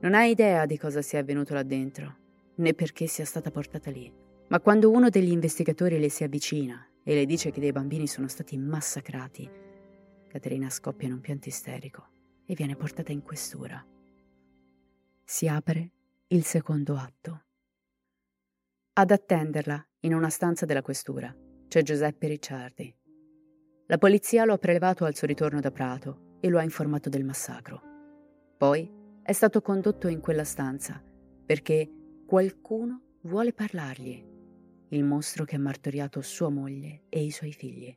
Non 0.02 0.14
ha 0.14 0.26
idea 0.26 0.66
di 0.66 0.78
cosa 0.78 1.02
sia 1.02 1.20
avvenuto 1.20 1.54
là 1.54 1.64
dentro, 1.64 2.16
né 2.56 2.74
perché 2.74 3.08
sia 3.08 3.26
stata 3.26 3.50
portata 3.50 3.90
lì. 3.90 4.14
Ma 4.50 4.60
quando 4.60 4.92
uno 4.92 5.10
degli 5.10 5.32
investigatori 5.32 5.98
le 5.98 6.10
si 6.10 6.24
avvicina 6.24 6.89
e 7.10 7.16
le 7.16 7.26
dice 7.26 7.50
che 7.50 7.60
dei 7.60 7.72
bambini 7.72 8.06
sono 8.06 8.28
stati 8.28 8.56
massacrati, 8.56 9.50
Caterina 10.28 10.70
scoppia 10.70 11.08
in 11.08 11.16
un 11.16 11.22
pianto 11.22 11.50
isterico 11.50 12.08
e 12.46 12.54
viene 12.54 12.76
portata 12.76 13.12
in 13.12 13.24
questura. 13.24 13.84
Si 15.24 15.48
apre 15.48 15.92
il 16.28 16.44
secondo 16.44 16.96
atto. 16.98 17.46
Ad 18.94 19.10
attenderla, 19.10 19.84
in 20.02 20.14
una 20.14 20.30
stanza 20.30 20.68
della 20.68 20.84
questura, 20.84 21.36
c'è 21.68 21.82
Giuseppe 21.82 22.28
Ricciardi. 22.28 22.96
La 23.88 23.98
polizia 23.98 24.46
lo 24.46 24.54
ha 24.54 24.60
prelevato 24.60 25.04
al 25.04 25.16
suo 25.16 25.26
ritorno 25.26 25.60
da 25.60 25.72
Prato 25.72 26.38
e 26.40 26.48
lo 26.50 26.60
ha 26.60 26.64
informato 26.64 27.10
del 27.10 27.26
massacro. 27.26 27.82
Poi 28.56 28.88
è 29.24 29.32
stato 29.32 29.64
condotto 29.64 30.10
in 30.10 30.20
quella 30.20 30.44
stanza 30.44 31.04
perché 31.44 31.90
qualcuno 32.28 33.02
vuole 33.22 33.52
parlargli, 33.52 34.38
il 34.90 35.04
mostro 35.04 35.46
che 35.46 35.56
ha 35.56 35.60
martoriato 35.60 36.22
sua 36.22 36.50
moglie 36.50 37.04
e 37.10 37.24
i 37.24 37.32
suoi 37.32 37.52
figli. 37.52 37.96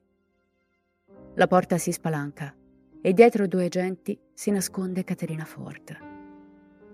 La 1.34 1.46
porta 1.46 1.78
si 1.78 1.92
spalanca 1.92 2.54
e 3.00 3.12
dietro 3.12 3.46
due 3.46 3.66
agenti 3.66 4.18
si 4.32 4.50
nasconde 4.50 5.04
Caterina 5.04 5.44
Ford. 5.44 5.98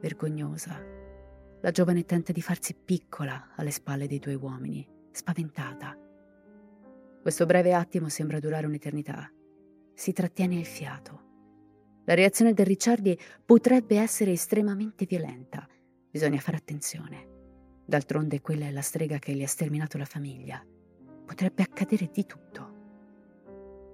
Vergognosa, 0.01 0.81
la 1.61 1.71
giovane 1.71 2.05
tenta 2.05 2.33
di 2.33 2.41
farsi 2.41 2.75
piccola 2.75 3.53
alle 3.57 3.73
spalle 3.73 4.07
dei 4.07 4.21
due 4.21 4.35
uomini, 4.35 4.87
spaventata. 5.11 5.99
Questo 7.21 7.47
breve 7.47 7.75
attimo 7.75 8.09
sembra 8.09 8.39
durare 8.39 8.67
un'eternità. 8.67 9.31
Si 9.93 10.13
trattiene 10.13 10.55
il 10.55 10.67
fiato. 10.67 11.27
La 12.05 12.15
reazione 12.15 12.55
del 12.55 12.65
Ricciardi 12.65 13.19
potrebbe 13.45 13.99
essere 13.99 14.31
estremamente 14.31 15.05
violenta. 15.05 15.69
Bisogna 16.11 16.39
fare 16.39 16.57
attenzione. 16.57 17.38
D'altronde 17.89 18.43
quella 18.43 18.67
è 18.67 18.71
la 18.71 18.83
strega 18.83 19.19
che 19.19 19.33
gli 19.33 19.43
ha 19.43 19.47
sterminato 19.47 19.97
la 19.97 20.05
famiglia. 20.05 20.63
Potrebbe 21.25 21.63
accadere 21.63 22.11
di 22.13 22.27
tutto. 22.27 22.75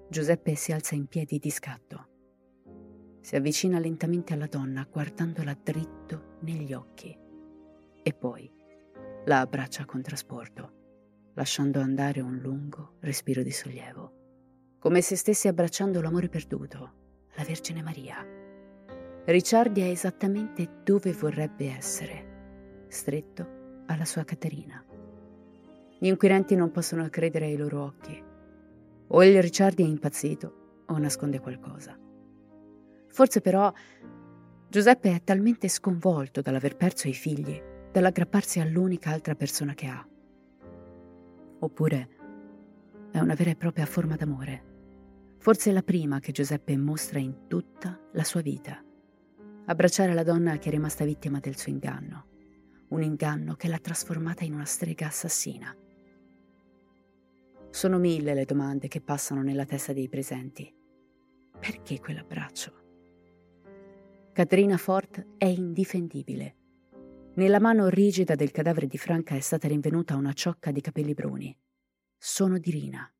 Giuseppe 0.09 0.57
si 0.57 0.73
alza 0.73 0.97
in 0.97 1.07
piedi 1.07 1.39
di 1.39 1.49
scatto. 1.49 2.09
Si 3.21 3.37
avvicina 3.37 3.79
lentamente 3.79 4.33
alla 4.33 4.49
donna 4.49 4.85
guardandola 4.91 5.57
dritto 5.63 6.39
negli 6.41 6.73
occhi 6.73 7.17
e 8.03 8.13
poi 8.13 8.51
la 9.27 9.39
abbraccia 9.39 9.85
con 9.85 10.03
trasporto, 10.03 11.31
lasciando 11.35 11.79
andare 11.79 12.21
un 12.21 12.39
lungo 12.39 12.97
respiro 12.99 13.45
di 13.45 13.53
sollievo, 13.53 14.77
come 14.81 15.03
se 15.03 15.15
stesse 15.15 15.47
abbracciando 15.47 16.03
l'amore 16.03 16.29
perduto, 16.29 17.29
la 17.37 17.45
Vergine 17.45 17.81
Maria. 17.81 18.27
Ricciardi 19.25 19.83
è 19.83 19.89
esattamente 19.89 20.81
dove 20.83 21.13
vorrebbe 21.13 21.71
essere, 21.71 22.87
stretto 22.89 23.63
alla 23.87 24.05
sua 24.05 24.25
Caterina. 24.25 24.85
Gli 25.99 26.07
inquirenti 26.07 26.55
non 26.55 26.71
possono 26.71 27.09
credere 27.09 27.47
ai 27.47 27.57
loro 27.57 27.83
occhi. 27.83 28.23
O 29.07 29.25
il 29.25 29.41
Ricciardi 29.43 29.83
è 29.83 29.87
impazzito 29.87 30.83
o 30.87 30.99
nasconde 30.99 31.41
qualcosa. 31.41 31.99
Forse 33.09 33.41
però 33.41 33.73
Giuseppe 34.69 35.15
è 35.15 35.23
talmente 35.23 35.69
sconvolto 35.69 36.41
dall'aver 36.41 36.77
perso 36.77 37.09
i 37.09 37.15
figli 37.15 37.73
dall'aggrapparsi 37.95 38.59
all'unica 38.59 39.11
altra 39.11 39.37
persona 39.37 39.73
che 39.75 39.87
ha. 39.87 40.05
Oppure 41.61 42.09
è 43.13 43.21
una 43.21 43.35
vera 43.35 43.51
e 43.51 43.57
propria 43.57 43.87
forma 43.87 44.17
d'amore. 44.17 44.73
Forse 45.39 45.71
la 45.71 45.83
prima 45.83 46.19
che 46.19 46.33
Giuseppe 46.33 46.77
mostra 46.77 47.21
in 47.21 47.47
tutta 47.47 47.97
la 48.13 48.25
sua 48.25 48.41
vita. 48.41 48.83
Abbracciare 49.67 50.13
la 50.13 50.25
donna 50.25 50.59
che 50.59 50.71
è 50.71 50.73
rimasta 50.73 51.05
vittima 51.05 51.39
del 51.39 51.57
suo 51.57 51.71
inganno. 51.71 52.34
Un 52.89 53.03
inganno 53.03 53.55
che 53.55 53.69
l'ha 53.69 53.79
trasformata 53.79 54.45
in 54.45 54.55
una 54.55 54.65
strega 54.65 55.07
assassina. 55.07 55.75
Sono 57.71 57.99
mille 57.99 58.35
le 58.35 58.45
domande 58.45 58.89
che 58.89 59.01
passano 59.01 59.43
nella 59.43 59.65
testa 59.65 59.93
dei 59.93 60.09
presenti. 60.09 60.73
Perché 61.59 62.01
quell'abbraccio? 62.01 62.83
Caterina 64.33 64.77
Fort 64.77 65.27
è 65.39 65.47
indifendibile 65.47 66.57
nella 67.37 67.59
mano 67.59 67.89
rigida 67.89 68.37
del 68.37 68.53
cadavere 68.53 68.87
di 68.87 68.97
Franca 68.97 69.35
è 69.35 69.41
stata 69.41 69.67
rinvenuta 69.67 70.15
una 70.15 70.33
ciocca 70.33 70.71
di 70.71 70.81
capelli 70.81 71.15
bruni. 71.15 71.57
Sono 72.17 72.59
di 72.59 72.71
Rina. 72.71 73.13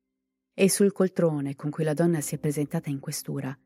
E 0.53 0.69
sul 0.69 0.93
coltrone 0.93 1.55
con 1.55 1.69
cui 1.69 1.83
la 1.83 1.93
donna 1.93 2.21
si 2.21 2.35
è 2.35 2.37
presentata 2.37 2.89
in 2.89 2.99
questura 3.01 3.57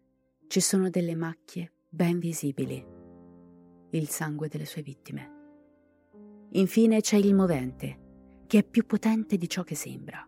ci 0.48 0.60
sono 0.60 0.90
delle 0.90 1.14
macchie 1.14 1.72
ben 1.88 2.18
visibili. 2.18 2.84
Il 3.92 4.10
sangue 4.10 4.48
delle 4.48 4.66
sue 4.66 4.82
vittime. 4.82 5.39
Infine 6.52 7.02
c'è 7.02 7.18
il 7.18 7.36
movente, 7.36 8.44
che 8.48 8.60
è 8.60 8.64
più 8.64 8.86
potente 8.86 9.38
di 9.38 9.48
ciò 9.48 9.64
che 9.64 9.76
sembra. 9.76 10.28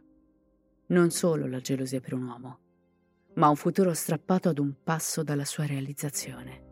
Non 0.87 1.09
solo 1.09 1.47
la 1.47 1.59
gelosia 1.59 1.99
per 1.99 2.13
un 2.13 2.23
uomo, 2.23 2.59
ma 3.35 3.49
un 3.49 3.55
futuro 3.55 3.93
strappato 3.93 4.49
ad 4.49 4.59
un 4.59 4.73
passo 4.83 5.23
dalla 5.23 5.45
sua 5.45 5.65
realizzazione 5.65 6.69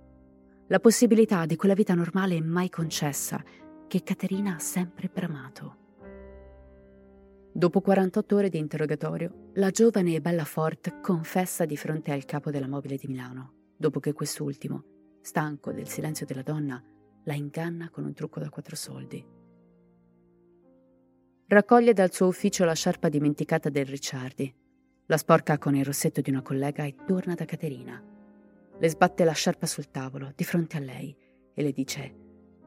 la 0.71 0.79
possibilità 0.79 1.47
di 1.47 1.55
quella 1.55 1.73
vita 1.73 1.95
normale 1.95 2.39
mai 2.41 2.69
concessa 2.69 3.43
che 3.87 4.03
Caterina 4.03 4.55
ha 4.55 4.59
sempre 4.59 5.09
bramato. 5.11 5.77
Dopo 7.51 7.81
48 7.81 8.35
ore 8.35 8.49
di 8.49 8.59
interrogatorio, 8.59 9.49
la 9.53 9.71
giovane 9.71 10.13
e 10.13 10.21
bella 10.21 10.45
Fort 10.45 11.01
confessa 11.01 11.65
di 11.65 11.75
fronte 11.75 12.11
al 12.11 12.25
capo 12.25 12.51
della 12.51 12.67
mobile 12.67 12.97
di 12.97 13.07
Milano, 13.07 13.53
dopo 13.75 13.99
che 13.99 14.13
quest'ultimo, 14.13 14.83
stanco 15.21 15.71
del 15.71 15.87
silenzio 15.87 16.27
della 16.27 16.43
donna, 16.43 16.81
la 17.23 17.33
inganna 17.33 17.89
con 17.89 18.05
un 18.05 18.13
trucco 18.13 18.39
da 18.39 18.49
quattro 18.49 18.75
soldi. 18.75 19.25
Raccoglie 21.51 21.93
dal 21.93 22.13
suo 22.13 22.27
ufficio 22.27 22.63
la 22.63 22.75
sciarpa 22.75 23.09
dimenticata 23.09 23.69
del 23.69 23.87
Ricciardi, 23.87 24.53
la 25.07 25.17
sporca 25.17 25.57
con 25.57 25.73
il 25.73 25.83
rossetto 25.83 26.21
di 26.21 26.29
una 26.29 26.43
collega 26.43 26.83
e 26.83 26.93
torna 27.07 27.33
da 27.33 27.45
Caterina. 27.45 27.99
Le 28.77 28.87
sbatte 28.87 29.23
la 29.23 29.31
sciarpa 29.31 29.65
sul 29.65 29.89
tavolo, 29.89 30.31
di 30.35 30.43
fronte 30.43 30.77
a 30.77 30.79
lei, 30.79 31.11
e 31.55 31.63
le 31.63 31.71
dice: 31.71 32.15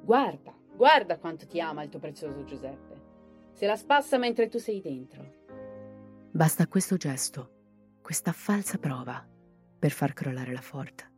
Guarda, 0.03 0.53
guarda 0.75 1.17
quanto 1.21 1.47
ti 1.47 1.61
ama 1.61 1.85
il 1.85 1.91
tuo 1.91 2.01
prezioso 2.01 2.43
Giuseppe. 2.43 3.01
Se 3.53 3.67
la 3.67 3.77
spassa 3.77 4.19
mentre 4.19 4.49
tu 4.49 4.59
sei 4.59 4.81
dentro. 4.81 5.45
Basta 6.33 6.67
questo 6.67 6.97
gesto, 6.97 7.51
questa 8.03 8.33
falsa 8.33 8.79
prova, 8.79 9.25
per 9.79 9.93
far 9.93 10.13
crollare 10.13 10.53
la 10.53 10.61
forta. 10.61 11.09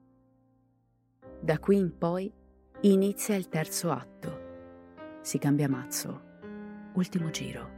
Da 1.41 1.59
qui 1.59 1.79
in 1.79 1.97
poi 1.97 2.31
inizia 2.83 3.35
il 3.37 3.49
terzo 3.49 3.91
atto. 3.91 4.43
Si 5.23 5.39
cambia 5.39 5.67
mazzo. 5.67 6.33
Ultimo 6.95 7.31
giro. 7.31 7.71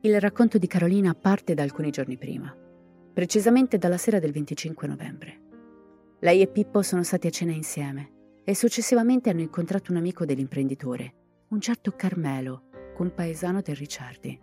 Il 0.00 0.20
racconto 0.20 0.58
di 0.58 0.66
Carolina 0.66 1.14
parte 1.14 1.54
da 1.54 1.62
alcuni 1.62 1.90
giorni 1.90 2.16
prima 2.16 2.54
precisamente 3.18 3.78
dalla 3.78 3.96
sera 3.96 4.20
del 4.20 4.30
25 4.30 4.86
novembre. 4.86 5.40
Lei 6.20 6.40
e 6.40 6.46
Pippo 6.46 6.82
sono 6.82 7.02
stati 7.02 7.26
a 7.26 7.30
cena 7.30 7.50
insieme 7.50 8.42
e 8.44 8.54
successivamente 8.54 9.28
hanno 9.28 9.40
incontrato 9.40 9.90
un 9.90 9.98
amico 9.98 10.24
dell'imprenditore, 10.24 11.14
un 11.48 11.60
certo 11.60 11.90
Carmelo, 11.96 12.68
compaesano 12.94 13.60
del 13.60 13.74
Ricciardi. 13.74 14.40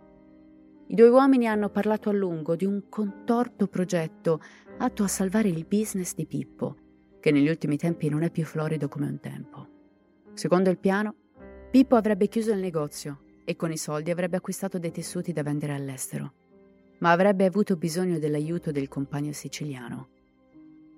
I 0.88 0.94
due 0.94 1.08
uomini 1.08 1.48
hanno 1.48 1.70
parlato 1.70 2.10
a 2.10 2.12
lungo 2.12 2.54
di 2.54 2.66
un 2.66 2.90
contorto 2.90 3.66
progetto 3.66 4.42
atto 4.76 5.02
a 5.02 5.08
salvare 5.08 5.48
il 5.48 5.64
business 5.64 6.14
di 6.14 6.26
Pippo, 6.26 6.76
che 7.18 7.30
negli 7.30 7.48
ultimi 7.48 7.78
tempi 7.78 8.10
non 8.10 8.24
è 8.24 8.30
più 8.30 8.44
florido 8.44 8.88
come 8.88 9.06
un 9.06 9.20
tempo. 9.20 9.68
Secondo 10.34 10.68
il 10.68 10.76
piano, 10.76 11.14
Pippo 11.70 11.96
avrebbe 11.96 12.28
chiuso 12.28 12.52
il 12.52 12.58
negozio 12.58 13.20
e 13.44 13.56
con 13.56 13.70
i 13.70 13.76
soldi 13.76 14.10
avrebbe 14.10 14.36
acquistato 14.36 14.78
dei 14.78 14.90
tessuti 14.90 15.32
da 15.32 15.42
vendere 15.42 15.74
all'estero 15.74 16.32
ma 16.98 17.12
avrebbe 17.12 17.44
avuto 17.44 17.76
bisogno 17.76 18.18
dell'aiuto 18.18 18.70
del 18.70 18.88
compagno 18.88 19.32
siciliano. 19.32 20.08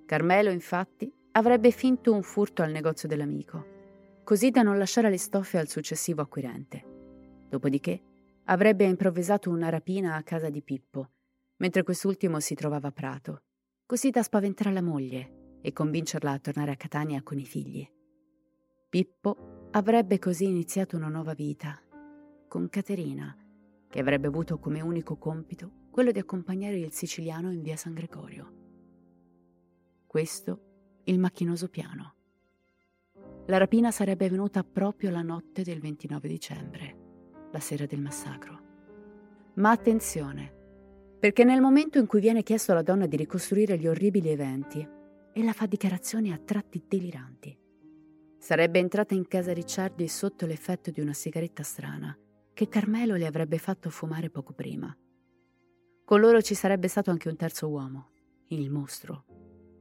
Carmelo, 0.07 0.51
infatti, 0.51 1.13
avrebbe 1.33 1.71
finto 1.71 2.13
un 2.13 2.23
furto 2.23 2.63
al 2.63 2.71
negozio 2.71 3.09
dell'amico, 3.09 3.77
così 4.25 4.51
da 4.51 4.63
non 4.63 4.79
lasciare 4.79 5.11
le 5.11 5.19
stoffe 5.19 5.59
al 5.59 5.69
successivo 5.69 6.23
acquirente. 6.23 6.85
Dopodiché 7.49 8.01
avrebbe 8.45 8.85
improvvisato 8.85 9.51
una 9.51 9.69
rapina 9.69 10.15
a 10.15 10.23
casa 10.23 10.51
di 10.51 10.63
Pippo, 10.63 11.11
mentre 11.57 11.83
quest'ultimo 11.83 12.41
si 12.41 12.55
trovava 12.55 12.89
a 12.89 12.93
Prato, 12.93 13.43
così 13.85 14.11
da 14.11 14.23
spaventare 14.23 14.73
la 14.73 14.83
moglie 14.83 15.57
e 15.61 15.73
convincerla 15.73 16.33
a 16.33 16.39
tornare 16.39 16.73
a 16.73 16.77
Catania 16.77 17.23
con 17.23 17.39
i 17.39 17.45
figli. 17.45 17.87
Pippo 18.89 19.58
avrebbe 19.73 20.19
così 20.19 20.47
iniziato 20.47 20.97
una 20.97 21.09
nuova 21.09 21.35
vita, 21.35 21.79
con 22.49 22.69
Caterina, 22.69 23.37
che 23.89 24.01
avrebbe 24.01 24.27
avuto 24.27 24.59
come 24.59 24.81
unico 24.81 25.17
compito 25.17 25.87
quello 25.91 26.11
di 26.11 26.19
accompagnare 26.19 26.79
il 26.79 26.93
siciliano 26.93 27.51
in 27.53 27.63
via 27.63 27.77
San 27.77 27.93
Gregorio. 27.93 28.53
Questo 30.07 31.01
il 31.05 31.19
macchinoso 31.19 31.69
piano. 31.69 32.15
La 33.47 33.59
rapina 33.59 33.91
sarebbe 33.91 34.27
avvenuta 34.27 34.63
proprio 34.63 35.11
la 35.11 35.23
notte 35.23 35.63
del 35.63 35.81
29 35.81 36.29
dicembre, 36.29 36.97
la 37.51 37.61
sera 37.61 37.87
del 37.87 38.01
massacro. 38.01 38.61
Ma 39.55 39.71
attenzione, 39.71 40.55
perché 41.19 41.45
nel 41.45 41.61
momento 41.61 41.99
in 41.99 42.07
cui 42.07 42.21
viene 42.21 42.43
chiesto 42.43 42.73
alla 42.73 42.83
donna 42.83 43.07
di 43.07 43.17
ricostruire 43.17 43.79
gli 43.79 43.89
orribili 43.89 44.29
eventi, 44.29 44.87
ella 45.33 45.53
fa 45.53 45.67
dichiarazioni 45.67 46.33
a 46.33 46.39
tratti 46.39 46.85
deliranti. 46.87 47.59
Sarebbe 48.49 48.79
entrata 48.79 49.13
in 49.13 49.29
casa 49.29 49.53
Ricciardi 49.53 50.09
sotto 50.09 50.47
l'effetto 50.47 50.91
di 50.91 51.03
una 51.03 51.13
sigaretta 51.13 51.63
strana 51.63 52.17
che 52.55 52.67
Carmelo 52.67 53.15
le 53.15 53.27
avrebbe 53.27 53.59
fatto 53.59 53.91
fumare 53.91 54.31
poco 54.31 54.55
prima. 54.55 54.91
Con 56.03 56.19
loro 56.19 56.41
ci 56.41 56.55
sarebbe 56.55 56.89
stato 56.89 57.11
anche 57.11 57.29
un 57.29 57.37
terzo 57.37 57.69
uomo, 57.69 58.09
il 58.47 58.71
mostro, 58.71 59.27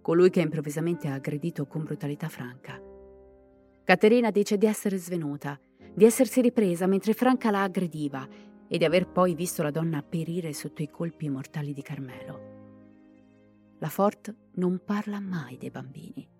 colui 0.01 0.29
che 0.29 0.41
improvvisamente 0.41 1.07
ha 1.07 1.13
aggredito 1.13 1.65
con 1.65 1.85
brutalità 1.85 2.27
Franca. 2.27 2.77
Caterina 3.85 4.31
dice 4.31 4.57
di 4.57 4.65
essere 4.65 4.97
svenuta, 4.97 5.57
di 5.95 6.03
essersi 6.03 6.41
ripresa 6.41 6.87
mentre 6.87 7.13
Franca 7.13 7.49
la 7.51 7.63
aggrediva 7.63 8.27
e 8.67 8.77
di 8.77 8.83
aver 8.83 9.07
poi 9.07 9.33
visto 9.33 9.63
la 9.63 9.71
donna 9.71 10.01
perire 10.01 10.51
sotto 10.51 10.81
i 10.81 10.89
colpi 10.89 11.29
mortali 11.29 11.71
di 11.71 11.81
Carmelo. 11.81 12.39
La 13.79 13.87
Fort 13.87 14.35
non 14.55 14.81
parla 14.83 15.21
mai 15.21 15.55
dei 15.57 15.71
bambini. 15.71 16.35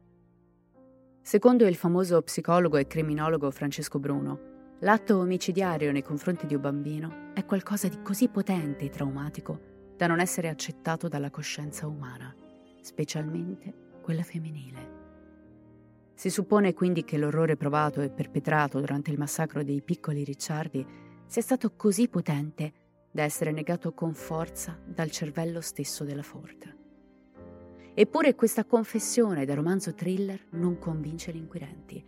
Secondo 1.27 1.67
il 1.67 1.75
famoso 1.75 2.21
psicologo 2.21 2.77
e 2.77 2.87
criminologo 2.87 3.51
Francesco 3.51 3.99
Bruno, 3.99 4.75
l'atto 4.79 5.17
omicidiario 5.17 5.91
nei 5.91 6.01
confronti 6.01 6.45
di 6.45 6.55
un 6.55 6.61
bambino 6.61 7.33
è 7.33 7.43
qualcosa 7.43 7.89
di 7.89 8.01
così 8.01 8.29
potente 8.29 8.85
e 8.85 8.89
traumatico 8.89 9.59
da 9.97 10.07
non 10.07 10.21
essere 10.21 10.47
accettato 10.47 11.09
dalla 11.09 11.29
coscienza 11.29 11.85
umana, 11.85 12.33
specialmente 12.79 13.73
quella 14.01 14.23
femminile. 14.23 14.91
Si 16.13 16.29
suppone 16.29 16.73
quindi 16.73 17.03
che 17.03 17.17
l'orrore 17.17 17.57
provato 17.57 17.99
e 17.99 18.09
perpetrato 18.09 18.79
durante 18.79 19.11
il 19.11 19.17
massacro 19.17 19.65
dei 19.65 19.81
piccoli 19.81 20.23
Ricciardi 20.23 20.87
sia 21.25 21.41
stato 21.41 21.73
così 21.75 22.07
potente 22.07 22.71
da 23.11 23.23
essere 23.23 23.51
negato 23.51 23.91
con 23.91 24.13
forza 24.13 24.79
dal 24.81 25.11
cervello 25.11 25.59
stesso 25.59 26.05
della 26.05 26.23
Ford. 26.23 26.86
Eppure 27.99 28.35
questa 28.35 28.63
confessione 28.63 29.43
da 29.43 29.55
romanzo 29.55 29.95
thriller 29.95 30.49
non 30.51 30.77
convince 30.77 31.31
gli 31.31 31.37
inquirenti. 31.37 32.05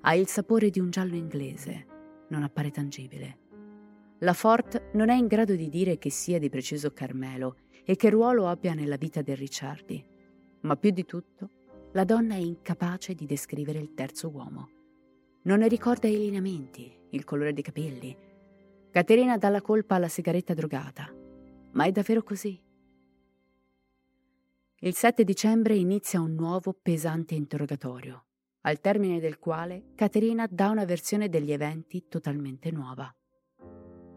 Ha 0.00 0.14
il 0.14 0.28
sapore 0.28 0.70
di 0.70 0.80
un 0.80 0.88
giallo 0.88 1.14
inglese, 1.14 1.86
non 2.30 2.42
appare 2.42 2.70
tangibile. 2.70 3.40
La 4.20 4.32
Ford 4.32 4.92
non 4.94 5.10
è 5.10 5.14
in 5.14 5.26
grado 5.26 5.54
di 5.54 5.68
dire 5.68 5.98
che 5.98 6.08
sia 6.08 6.38
di 6.38 6.48
preciso 6.48 6.90
Carmelo 6.94 7.56
e 7.84 7.96
che 7.96 8.08
ruolo 8.08 8.48
abbia 8.48 8.72
nella 8.72 8.96
vita 8.96 9.20
del 9.20 9.36
Ricciardi, 9.36 10.02
ma 10.60 10.74
più 10.76 10.88
di 10.88 11.04
tutto 11.04 11.50
la 11.92 12.04
donna 12.04 12.34
è 12.34 12.38
incapace 12.38 13.12
di 13.12 13.26
descrivere 13.26 13.78
il 13.78 13.92
terzo 13.92 14.30
uomo. 14.30 14.70
Non 15.42 15.58
ne 15.58 15.68
ricorda 15.68 16.08
i 16.08 16.16
lineamenti, 16.16 16.90
il 17.10 17.24
colore 17.24 17.52
dei 17.52 17.62
capelli, 17.62 18.16
Caterina 18.90 19.36
dà 19.36 19.50
la 19.50 19.60
colpa 19.60 19.96
alla 19.96 20.08
sigaretta 20.08 20.54
drogata. 20.54 21.14
Ma 21.72 21.84
è 21.84 21.92
davvero 21.92 22.22
così? 22.22 22.58
Il 24.86 24.94
7 24.94 25.24
dicembre 25.24 25.74
inizia 25.74 26.20
un 26.20 26.36
nuovo 26.36 26.72
pesante 26.72 27.34
interrogatorio, 27.34 28.26
al 28.60 28.78
termine 28.80 29.18
del 29.18 29.40
quale 29.40 29.86
Caterina 29.96 30.46
dà 30.48 30.68
una 30.68 30.84
versione 30.84 31.28
degli 31.28 31.50
eventi 31.50 32.06
totalmente 32.08 32.70
nuova. 32.70 33.12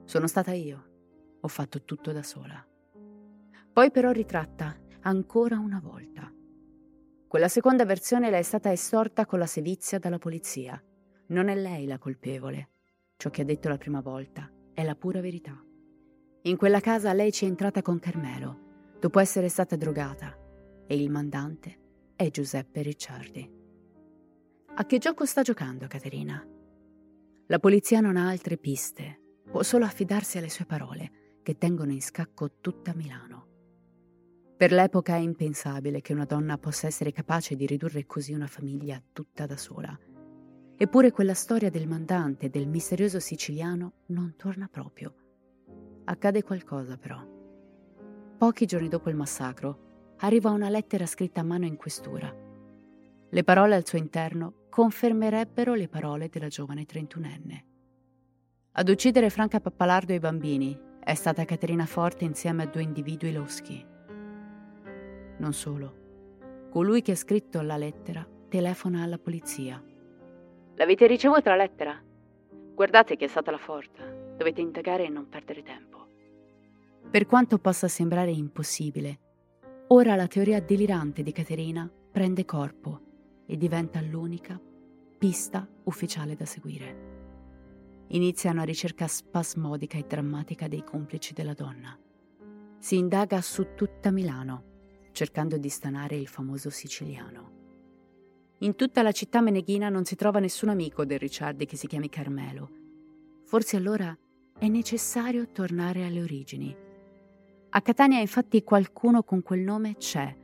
Sono 0.05 0.27
stata 0.27 0.51
io, 0.51 1.37
ho 1.41 1.47
fatto 1.47 1.83
tutto 1.85 2.11
da 2.11 2.21
sola. 2.21 2.63
Poi 3.73 3.89
però 3.89 4.11
ritratta 4.11 4.79
ancora 5.01 5.57
una 5.57 5.79
volta. 5.83 6.31
Quella 7.27 7.47
seconda 7.47 7.83
versione 7.83 8.29
le 8.29 8.37
è 8.37 8.43
stata 8.43 8.71
estorta 8.71 9.25
con 9.25 9.39
la 9.39 9.47
sevizia 9.47 9.97
dalla 9.97 10.19
polizia. 10.19 10.79
Non 11.29 11.47
è 11.47 11.55
lei 11.55 11.87
la 11.87 11.97
colpevole. 11.97 12.69
Ciò 13.17 13.31
che 13.31 13.41
ha 13.41 13.45
detto 13.45 13.69
la 13.69 13.77
prima 13.79 14.01
volta 14.01 14.47
è 14.75 14.83
la 14.83 14.93
pura 14.93 15.19
verità. 15.19 15.59
In 16.43 16.57
quella 16.57 16.79
casa 16.79 17.11
lei 17.13 17.31
ci 17.31 17.45
è 17.45 17.47
entrata 17.47 17.81
con 17.81 17.97
Carmelo, 17.97 18.67
dopo 18.99 19.19
essere 19.19 19.49
stata 19.49 19.75
drogata, 19.75 20.38
e 20.89 20.95
il 20.95 21.11
mandante 21.11 22.13
è 22.15 22.31
Giuseppe 22.31 22.81
Ricciardi. 22.81 23.47
A 24.73 24.85
che 24.87 24.97
gioco 24.97 25.23
sta 25.25 25.43
giocando 25.43 25.85
Caterina? 25.85 26.43
La 27.45 27.59
polizia 27.59 27.99
non 27.99 28.17
ha 28.17 28.27
altre 28.27 28.57
piste, 28.57 29.19
può 29.51 29.61
solo 29.61 29.85
affidarsi 29.85 30.39
alle 30.39 30.49
sue 30.49 30.65
parole, 30.65 31.41
che 31.43 31.59
tengono 31.59 31.91
in 31.91 32.01
scacco 32.01 32.53
tutta 32.59 32.95
Milano. 32.95 33.45
Per 34.57 34.71
l'epoca 34.71 35.13
è 35.13 35.19
impensabile 35.19 36.01
che 36.01 36.13
una 36.13 36.25
donna 36.25 36.57
possa 36.57 36.87
essere 36.87 37.11
capace 37.11 37.55
di 37.55 37.67
ridurre 37.67 38.07
così 38.07 38.33
una 38.33 38.47
famiglia 38.47 38.99
tutta 39.13 39.45
da 39.45 39.57
sola. 39.57 39.95
Eppure 40.75 41.11
quella 41.11 41.35
storia 41.35 41.69
del 41.69 41.87
mandante 41.87 42.47
e 42.47 42.49
del 42.49 42.67
misterioso 42.67 43.19
siciliano 43.19 44.05
non 44.07 44.33
torna 44.35 44.67
proprio. 44.67 45.13
Accade 46.05 46.41
qualcosa 46.41 46.97
però. 46.97 47.23
Pochi 48.39 48.65
giorni 48.65 48.87
dopo 48.87 49.09
il 49.09 49.15
massacro 49.15 49.88
arriva 50.19 50.49
una 50.49 50.69
lettera 50.69 51.05
scritta 51.05 51.41
a 51.41 51.43
mano 51.43 51.65
in 51.65 51.75
questura. 51.75 52.33
Le 53.29 53.43
parole 53.43 53.75
al 53.75 53.85
suo 53.85 53.97
interno 53.97 54.65
confermerebbero 54.69 55.73
le 55.73 55.87
parole 55.87 56.29
della 56.29 56.47
giovane 56.47 56.85
trentunenne. 56.85 57.65
Ad 58.71 58.89
uccidere 58.89 59.29
Franca 59.29 59.59
Pappalardo 59.59 60.11
e 60.11 60.15
i 60.15 60.19
bambini 60.19 60.77
è 61.03 61.13
stata 61.13 61.45
Caterina 61.45 61.85
Forte 61.85 62.25
insieme 62.25 62.63
a 62.63 62.67
due 62.67 62.81
individui 62.81 63.33
loschi. 63.33 63.85
Non 65.37 65.53
solo. 65.53 66.67
Colui 66.69 67.01
che 67.01 67.13
ha 67.13 67.15
scritto 67.15 67.61
la 67.61 67.77
lettera 67.77 68.27
telefona 68.47 69.03
alla 69.03 69.17
polizia 69.17 69.83
L'avete 70.79 71.07
ricevuta 71.07 71.49
la 71.49 71.57
lettera? 71.57 72.01
Guardate 72.73 73.17
che 73.17 73.25
è 73.25 73.27
stata 73.27 73.51
la 73.51 73.57
forta. 73.57 74.01
Dovete 74.05 74.61
indagare 74.61 75.03
e 75.03 75.09
non 75.09 75.27
perdere 75.27 75.61
tempo. 75.61 76.07
Per 77.11 77.25
quanto 77.25 77.57
possa 77.57 77.89
sembrare 77.89 78.31
impossibile, 78.31 79.19
ora 79.91 80.15
la 80.15 80.27
teoria 80.27 80.61
delirante 80.61 81.23
di 81.23 81.31
Caterina 81.31 81.89
prende 82.11 82.45
corpo 82.45 83.01
e 83.45 83.57
diventa 83.57 84.01
l'unica 84.01 84.59
pista 85.17 85.67
ufficiale 85.85 86.35
da 86.35 86.45
seguire. 86.45 87.07
Inizia 88.09 88.51
una 88.51 88.63
ricerca 88.63 89.07
spasmodica 89.07 89.97
e 89.97 90.05
drammatica 90.07 90.67
dei 90.67 90.83
complici 90.83 91.33
della 91.33 91.53
donna. 91.53 91.97
Si 92.77 92.97
indaga 92.97 93.41
su 93.41 93.73
tutta 93.75 94.11
Milano, 94.11 94.63
cercando 95.11 95.57
di 95.57 95.69
stanare 95.69 96.15
il 96.15 96.27
famoso 96.27 96.69
siciliano. 96.69 97.57
In 98.59 98.75
tutta 98.75 99.01
la 99.01 99.11
città 99.11 99.41
meneghina 99.41 99.89
non 99.89 100.05
si 100.05 100.15
trova 100.15 100.39
nessun 100.39 100.69
amico 100.69 101.03
del 101.03 101.19
Ricciardi 101.19 101.65
che 101.65 101.77
si 101.77 101.87
chiami 101.87 102.09
Carmelo. 102.09 102.69
Forse 103.45 103.77
allora 103.77 104.15
è 104.57 104.67
necessario 104.67 105.49
tornare 105.51 106.05
alle 106.05 106.21
origini. 106.21 106.75
A 107.71 107.81
Catania 107.81 108.19
infatti 108.19 108.63
qualcuno 108.63 109.23
con 109.23 109.41
quel 109.41 109.61
nome 109.61 109.95
c'è 109.97 110.35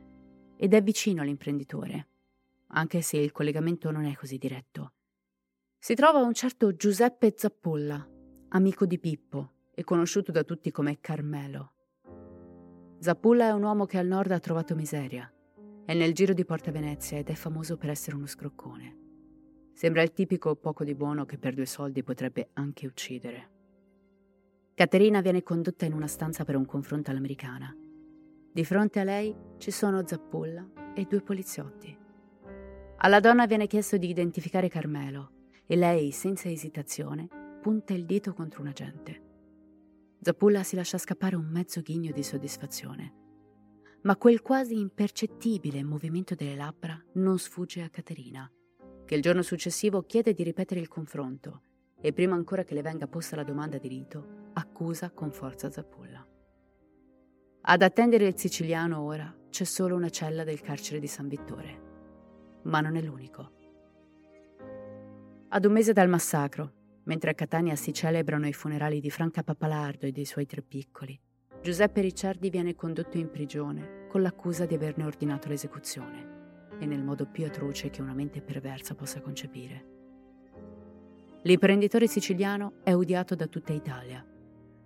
ed 0.56 0.74
è 0.74 0.82
vicino 0.82 1.22
all'imprenditore, 1.22 2.08
anche 2.68 3.02
se 3.02 3.16
il 3.16 3.32
collegamento 3.32 3.90
non 3.90 4.04
è 4.04 4.14
così 4.14 4.38
diretto. 4.38 4.92
Si 5.78 5.94
trova 5.94 6.22
un 6.22 6.34
certo 6.34 6.74
Giuseppe 6.74 7.34
Zappolla, 7.36 8.08
amico 8.48 8.86
di 8.86 8.98
Pippo 8.98 9.52
e 9.74 9.84
conosciuto 9.84 10.32
da 10.32 10.44
tutti 10.44 10.70
come 10.70 11.00
Carmelo. 11.00 11.72
Zappulla 12.98 13.46
è 13.46 13.52
un 13.52 13.62
uomo 13.62 13.84
che 13.86 13.98
al 13.98 14.06
nord 14.06 14.30
ha 14.30 14.40
trovato 14.40 14.74
miseria 14.74 15.30
è 15.86 15.94
nel 15.94 16.14
giro 16.14 16.32
di 16.32 16.44
Porta 16.44 16.72
Venezia 16.72 17.16
ed 17.16 17.28
è 17.28 17.34
famoso 17.34 17.76
per 17.76 17.90
essere 17.90 18.16
uno 18.16 18.26
scroccone. 18.26 19.04
Sembra 19.72 20.02
il 20.02 20.12
tipico 20.12 20.56
poco 20.56 20.82
di 20.82 20.96
buono 20.96 21.24
che 21.24 21.38
per 21.38 21.54
due 21.54 21.64
soldi 21.64 22.02
potrebbe 22.02 22.48
anche 22.54 22.88
uccidere. 22.88 23.55
Caterina 24.76 25.22
viene 25.22 25.42
condotta 25.42 25.86
in 25.86 25.94
una 25.94 26.06
stanza 26.06 26.44
per 26.44 26.54
un 26.54 26.66
confronto 26.66 27.10
all'americana. 27.10 27.74
Di 28.52 28.62
fronte 28.62 29.00
a 29.00 29.04
lei 29.04 29.34
ci 29.56 29.70
sono 29.70 30.06
Zappulla 30.06 30.92
e 30.94 31.06
due 31.06 31.22
poliziotti. 31.22 31.96
Alla 32.98 33.20
donna 33.20 33.46
viene 33.46 33.68
chiesto 33.68 33.96
di 33.96 34.10
identificare 34.10 34.68
Carmelo 34.68 35.30
e 35.64 35.76
lei, 35.76 36.10
senza 36.10 36.50
esitazione, 36.50 37.26
punta 37.62 37.94
il 37.94 38.04
dito 38.04 38.34
contro 38.34 38.60
un 38.60 38.68
agente. 38.68 39.22
Zappulla 40.20 40.62
si 40.62 40.76
lascia 40.76 40.98
scappare 40.98 41.36
un 41.36 41.46
mezzo 41.46 41.80
ghigno 41.80 42.12
di 42.12 42.22
soddisfazione 42.22 43.14
ma 44.02 44.16
quel 44.16 44.42
quasi 44.42 44.78
impercettibile 44.78 45.82
movimento 45.82 46.36
delle 46.36 46.54
labbra 46.54 47.02
non 47.14 47.38
sfugge 47.40 47.82
a 47.82 47.88
Caterina, 47.88 48.48
che 49.04 49.14
il 49.16 49.22
giorno 49.22 49.42
successivo 49.42 50.02
chiede 50.02 50.32
di 50.32 50.44
ripetere 50.44 50.78
il 50.78 50.86
confronto 50.86 51.62
e 52.00 52.12
prima 52.12 52.36
ancora 52.36 52.62
che 52.62 52.74
le 52.74 52.82
venga 52.82 53.08
posta 53.08 53.34
la 53.34 53.42
domanda 53.42 53.78
di 53.78 53.88
rito, 53.88 54.45
accusa 54.58 55.10
con 55.10 55.30
forza 55.30 55.70
Zappulla. 55.70 56.26
Ad 57.68 57.82
attendere 57.82 58.26
il 58.26 58.38
siciliano 58.38 59.00
ora 59.02 59.34
c'è 59.50 59.64
solo 59.64 59.96
una 59.96 60.08
cella 60.08 60.44
del 60.44 60.60
carcere 60.60 61.00
di 61.00 61.06
San 61.06 61.28
Vittore, 61.28 62.60
ma 62.62 62.80
non 62.80 62.96
è 62.96 63.02
l'unico. 63.02 63.52
Ad 65.48 65.64
un 65.64 65.72
mese 65.72 65.92
dal 65.92 66.08
massacro, 66.08 66.72
mentre 67.04 67.30
a 67.30 67.34
Catania 67.34 67.76
si 67.76 67.92
celebrano 67.92 68.46
i 68.46 68.52
funerali 68.52 69.00
di 69.00 69.10
Franca 69.10 69.42
Pappalardo 69.42 70.06
e 70.06 70.12
dei 70.12 70.24
suoi 70.24 70.46
tre 70.46 70.62
piccoli, 70.62 71.18
Giuseppe 71.60 72.00
Ricciardi 72.00 72.48
viene 72.48 72.74
condotto 72.74 73.18
in 73.18 73.30
prigione 73.30 74.06
con 74.08 74.22
l'accusa 74.22 74.66
di 74.66 74.74
averne 74.74 75.04
ordinato 75.04 75.48
l'esecuzione 75.48 76.34
e 76.78 76.86
nel 76.86 77.02
modo 77.02 77.26
più 77.26 77.44
atroce 77.44 77.90
che 77.90 78.02
una 78.02 78.14
mente 78.14 78.40
perversa 78.40 78.94
possa 78.94 79.20
concepire. 79.20 79.94
L'imprenditore 81.42 82.06
siciliano 82.06 82.80
è 82.82 82.94
odiato 82.94 83.34
da 83.34 83.46
tutta 83.46 83.72
Italia. 83.72 84.24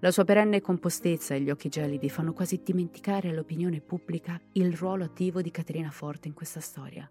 La 0.03 0.11
sua 0.11 0.25
perenne 0.25 0.63
compostezza 0.63 1.35
e 1.35 1.41
gli 1.41 1.51
occhi 1.51 1.69
gelidi 1.69 2.09
fanno 2.09 2.33
quasi 2.33 2.63
dimenticare 2.65 3.29
all'opinione 3.29 3.83
pubblica 3.83 4.41
il 4.53 4.73
ruolo 4.73 5.05
attivo 5.05 5.43
di 5.43 5.51
Caterina 5.51 5.91
Forte 5.91 6.27
in 6.27 6.33
questa 6.33 6.61
storia. 6.61 7.11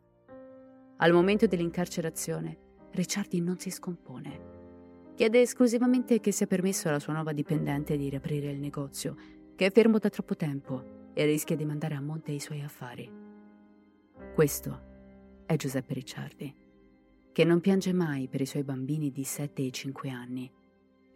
Al 0.98 1.14
momento 1.14 1.46
dell'incarcerazione, 1.46 2.58
Ricciardi 2.92 3.40
non 3.42 3.60
si 3.60 3.70
scompone. 3.70 5.14
Chiede 5.14 5.42
esclusivamente 5.42 6.20
che 6.20 6.32
sia 6.32 6.48
permesso 6.48 6.90
alla 6.90 6.98
sua 6.98 7.14
nuova 7.14 7.32
dipendente 7.32 7.96
di 7.96 8.10
riaprire 8.10 8.50
il 8.50 8.60
negozio, 8.60 9.16
che 9.56 9.68
è 9.68 9.72
fermo 9.72 10.00
da 10.00 10.10
troppo 10.10 10.36
tempo 10.36 11.12
e 11.14 11.26
rischia 11.26 11.56
di 11.56 11.66
mandare 11.66 11.94
a 11.94 12.02
monte 12.02 12.32
i 12.32 12.40
suoi 12.40 12.62
affari. 12.62 13.08
Questo 14.34 14.82
è 15.46 15.56
Giuseppe 15.56 15.94
Ricciardi, 15.94 16.56
che 17.32 17.44
non 17.44 17.62
piange 17.62 17.94
mai 17.94 18.28
per 18.28 18.42
i 18.42 18.48
suoi 18.48 18.64
bambini 18.64 19.12
di 19.12 19.24
7 19.24 19.64
e 19.64 19.72
5 19.72 20.10
anni. 20.10 20.52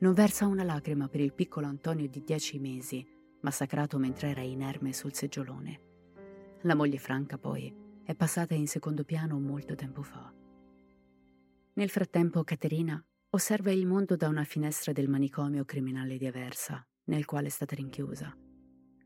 Non 0.04 0.13
versa 0.13 0.48
una 0.48 0.66
lacrima 0.66 1.08
per 1.08 1.22
il 1.22 1.32
piccolo 1.32 1.66
Antonio 1.66 2.10
di 2.10 2.22
10 2.26 2.60
mesi, 2.60 3.08
massacrato 3.39 3.98
mentre 3.98 4.32
era 4.32 4.42
inerme 4.42 4.92
sul 4.92 5.13
seggiolone. 5.13 5.80
La 6.63 6.76
moglie 6.76 6.98
Franca, 6.98 7.38
poi, 7.38 7.74
è 8.04 8.13
passata 8.13 8.54
in 8.54 8.68
secondo 8.68 9.06
piano 9.06 9.39
molto 9.39 9.76
tempo 9.76 10.02
fa. 10.02 10.30
Nel 11.76 11.89
frattempo, 11.89 12.44
Caterina 12.44 13.02
osserva 13.30 13.72
il 13.72 13.86
mondo 13.86 14.18
da 14.18 14.28
una 14.28 14.44
finestra 14.44 14.92
del 14.92 15.08
manicomio 15.08 15.63
criminale 15.63 16.18
di 16.18 16.28
Aversa, 16.28 16.86
nel 17.06 17.24
quale 17.24 17.48
è 17.48 17.52
stata 17.52 17.74
rinchiusa. 17.74 18.38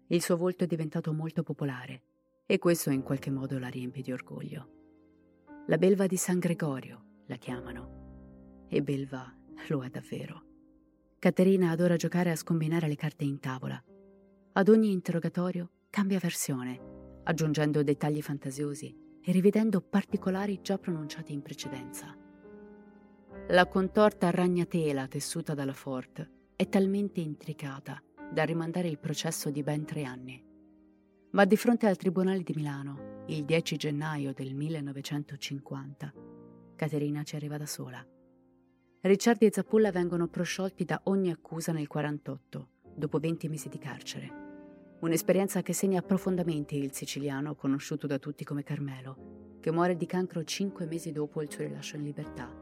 Il 0.08 0.24
suo 0.24 0.36
volto 0.36 0.64
è 0.64 0.68
diventato 0.68 1.14
molto 1.14 1.44
popolare 1.44 2.02
e 2.48 2.58
questo 2.58 2.90
in 2.90 3.04
qualche 3.04 3.30
modo 3.30 3.60
la 3.60 3.68
riempie 3.68 4.02
di 4.02 4.12
orgoglio. 4.12 4.70
La 5.68 5.78
belva 5.78 6.08
di 6.08 6.18
San 6.18 6.40
Gregorio 6.40 7.22
la 7.28 7.36
chiamano. 7.36 8.66
E 8.68 8.82
belva 8.82 9.32
lo 9.68 9.84
è 9.84 9.90
davvero. 9.92 10.47
Caterina 11.28 11.72
adora 11.72 11.98
giocare 11.98 12.32
a 12.32 12.38
scombinare 12.38 12.88
le 12.88 12.96
carte 12.96 13.26
in 13.26 13.42
tavola. 13.42 13.84
Ad 14.54 14.70
ogni 14.70 14.94
interrogatorio 14.94 15.72
cambia 15.90 16.20
versione, 16.20 16.80
aggiungendo 17.26 17.84
dettagli 17.84 18.22
fantasiosi 18.22 18.96
e 19.22 19.32
rivedendo 19.34 19.82
particolari 19.82 20.62
già 20.62 20.78
pronunciati 20.78 21.34
in 21.34 21.42
precedenza. 21.42 22.16
La 23.50 23.68
contorta 23.68 24.30
ragnatela 24.30 25.06
tessuta 25.10 25.54
dalla 25.54 25.74
Ford 25.74 26.32
è 26.56 26.70
talmente 26.70 27.20
intricata 27.20 28.02
da 28.32 28.46
rimandare 28.46 28.88
il 28.88 28.98
processo 28.98 29.50
di 29.50 29.64
ben 29.64 29.84
tre 29.84 30.06
anni 30.06 30.42
ma 31.32 31.44
di 31.44 31.58
fronte 31.58 31.88
al 31.88 31.98
Tribunale 31.98 32.42
di 32.42 32.54
Milano, 32.56 33.26
il 33.28 33.44
10 33.44 33.76
gennaio 33.76 34.32
del 34.32 34.56
1950, 34.56 36.14
Caterina 36.78 37.24
ci 37.24 37.36
arriva 37.36 37.58
da 37.58 37.66
sola. 37.66 38.17
Ricciardi 39.08 39.46
e 39.46 39.52
Zappulla 39.54 39.90
vengono 39.90 40.28
prosciolti 40.28 40.84
da 40.84 41.00
ogni 41.06 41.32
accusa 41.32 41.72
nel 41.72 41.88
48, 41.88 42.68
dopo 42.94 43.20
20 43.20 43.48
mesi 43.48 43.70
di 43.70 43.78
carcere. 43.78 44.30
Un'esperienza 45.00 45.62
che 45.62 45.72
segna 45.72 46.02
profondamente 46.02 46.76
il 46.76 46.92
siciliano 46.92 47.56
conosciuto 47.56 48.06
da 48.06 48.20
tutti 48.20 48.44
come 48.44 48.64
Carmelo, 48.64 49.60
che 49.62 49.72
muore 49.72 49.96
di 49.96 50.06
cancro 50.06 50.44
cinque 50.44 50.88
mesi 50.88 51.14
dopo 51.14 51.42
il 51.42 51.50
suo 51.50 51.64
rilascio 51.64 51.96
in 51.96 52.04
libertà. 52.04 52.54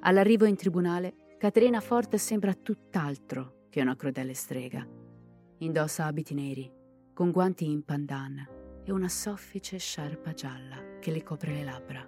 All'arrivo 0.00 0.44
in 0.44 0.54
tribunale, 0.54 1.14
Caterina 1.38 1.80
Forte 1.80 2.18
sembra 2.18 2.52
tutt'altro 2.52 3.68
che 3.70 3.80
una 3.80 3.96
crudele 3.96 4.34
strega. 4.34 4.86
Indossa 5.60 6.04
abiti 6.04 6.34
neri, 6.34 6.70
con 7.14 7.30
guanti 7.30 7.70
in 7.70 7.86
pandan 7.86 8.46
e 8.84 8.92
una 8.92 9.08
soffice 9.08 9.78
sciarpa 9.78 10.34
gialla 10.34 10.98
che 11.00 11.10
le 11.10 11.22
copre 11.22 11.54
le 11.54 11.64
labbra. 11.64 12.06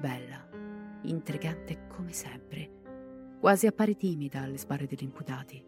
Bella, 0.00 0.61
intrigante 1.02 1.86
come 1.88 2.12
sempre, 2.12 2.70
quasi 3.40 3.66
appare 3.66 3.96
timida 3.96 4.42
alle 4.42 4.56
spalle 4.56 4.86
degli 4.86 5.02
imputati. 5.02 5.62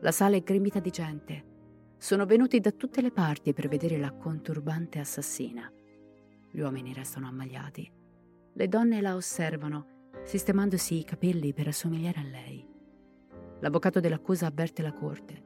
La 0.00 0.12
sala 0.12 0.36
è 0.36 0.42
gremita 0.42 0.78
di 0.78 0.90
gente. 0.90 1.44
Sono 1.96 2.26
venuti 2.26 2.60
da 2.60 2.70
tutte 2.70 3.00
le 3.00 3.10
parti 3.10 3.52
per 3.54 3.68
vedere 3.68 3.96
la 3.98 4.12
conturbante 4.12 4.98
assassina. 4.98 5.70
Gli 6.50 6.60
uomini 6.60 6.92
restano 6.92 7.28
ammaliati. 7.28 7.90
Le 8.52 8.68
donne 8.68 9.00
la 9.00 9.14
osservano, 9.14 10.10
sistemandosi 10.24 10.98
i 10.98 11.04
capelli 11.04 11.52
per 11.52 11.68
assomigliare 11.68 12.20
a 12.20 12.24
lei. 12.24 12.66
L'avvocato 13.60 14.00
dell'accusa 14.00 14.46
avverte 14.46 14.82
la 14.82 14.92
corte. 14.92 15.42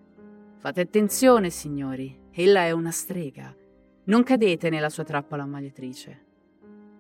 Fate 0.59 0.81
attenzione, 0.81 1.51
signori, 1.51 2.19
ella 2.33 2.65
è 2.65 2.71
una 2.73 2.91
strega. 2.91 3.55
Non 4.05 4.23
cadete 4.23 4.69
nella 4.69 4.89
sua 4.89 5.05
trappola 5.05 5.45
ammaliatrice. 5.45 6.27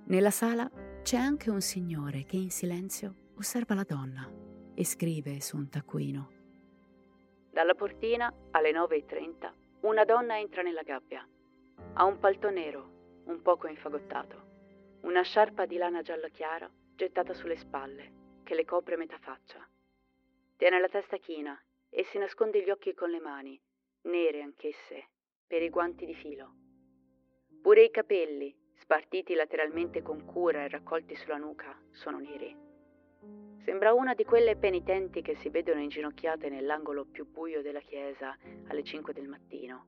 Nella 0.04 0.30
sala 0.30 0.70
c'è 1.02 1.16
anche 1.16 1.50
un 1.50 1.60
signore 1.60 2.24
che 2.24 2.36
in 2.36 2.50
silenzio 2.50 3.14
osserva 3.36 3.74
la 3.74 3.84
donna 3.86 4.30
e 4.74 4.84
scrive 4.84 5.40
su 5.40 5.56
un 5.56 5.68
taccuino. 5.68 6.30
Dalla 7.50 7.74
portina 7.74 8.32
alle 8.50 8.70
9.30 8.70 9.52
una 9.80 10.04
donna 10.04 10.38
entra 10.38 10.62
nella 10.62 10.82
gabbia. 10.82 11.26
Ha 11.94 12.04
un 12.04 12.18
palto 12.18 12.50
nero, 12.50 13.22
un 13.24 13.40
poco 13.40 13.66
infagottato, 13.66 14.98
una 15.02 15.22
sciarpa 15.22 15.64
di 15.64 15.78
lana 15.78 16.02
giallo 16.02 16.28
chiaro 16.28 16.70
gettata 16.94 17.32
sulle 17.32 17.56
spalle, 17.56 18.12
che 18.44 18.54
le 18.54 18.66
copre 18.66 18.96
metà 18.96 19.16
faccia. 19.18 19.66
Tiene 20.56 20.78
la 20.78 20.88
testa 20.88 21.16
china 21.16 21.58
e 21.88 22.04
si 22.04 22.18
nasconde 22.18 22.62
gli 22.62 22.68
occhi 22.68 22.92
con 22.92 23.08
le 23.08 23.20
mani, 23.20 23.58
nere 24.02 24.42
anch'esse, 24.42 25.08
per 25.46 25.62
i 25.62 25.70
guanti 25.70 26.04
di 26.04 26.14
filo. 26.14 26.54
Pure 27.62 27.84
i 27.84 27.90
capelli, 27.90 28.54
spartiti 28.80 29.34
lateralmente 29.34 30.02
con 30.02 30.24
cura 30.24 30.64
e 30.64 30.68
raccolti 30.68 31.14
sulla 31.14 31.36
nuca, 31.36 31.76
sono 31.90 32.18
neri. 32.18 32.54
Sembra 33.64 33.92
una 33.92 34.14
di 34.14 34.24
quelle 34.24 34.56
penitenti 34.56 35.22
che 35.22 35.36
si 35.36 35.48
vedono 35.50 35.80
inginocchiate 35.80 36.48
nell'angolo 36.48 37.04
più 37.04 37.30
buio 37.30 37.62
della 37.62 37.80
chiesa 37.80 38.36
alle 38.68 38.82
5 38.82 39.12
del 39.12 39.28
mattino. 39.28 39.86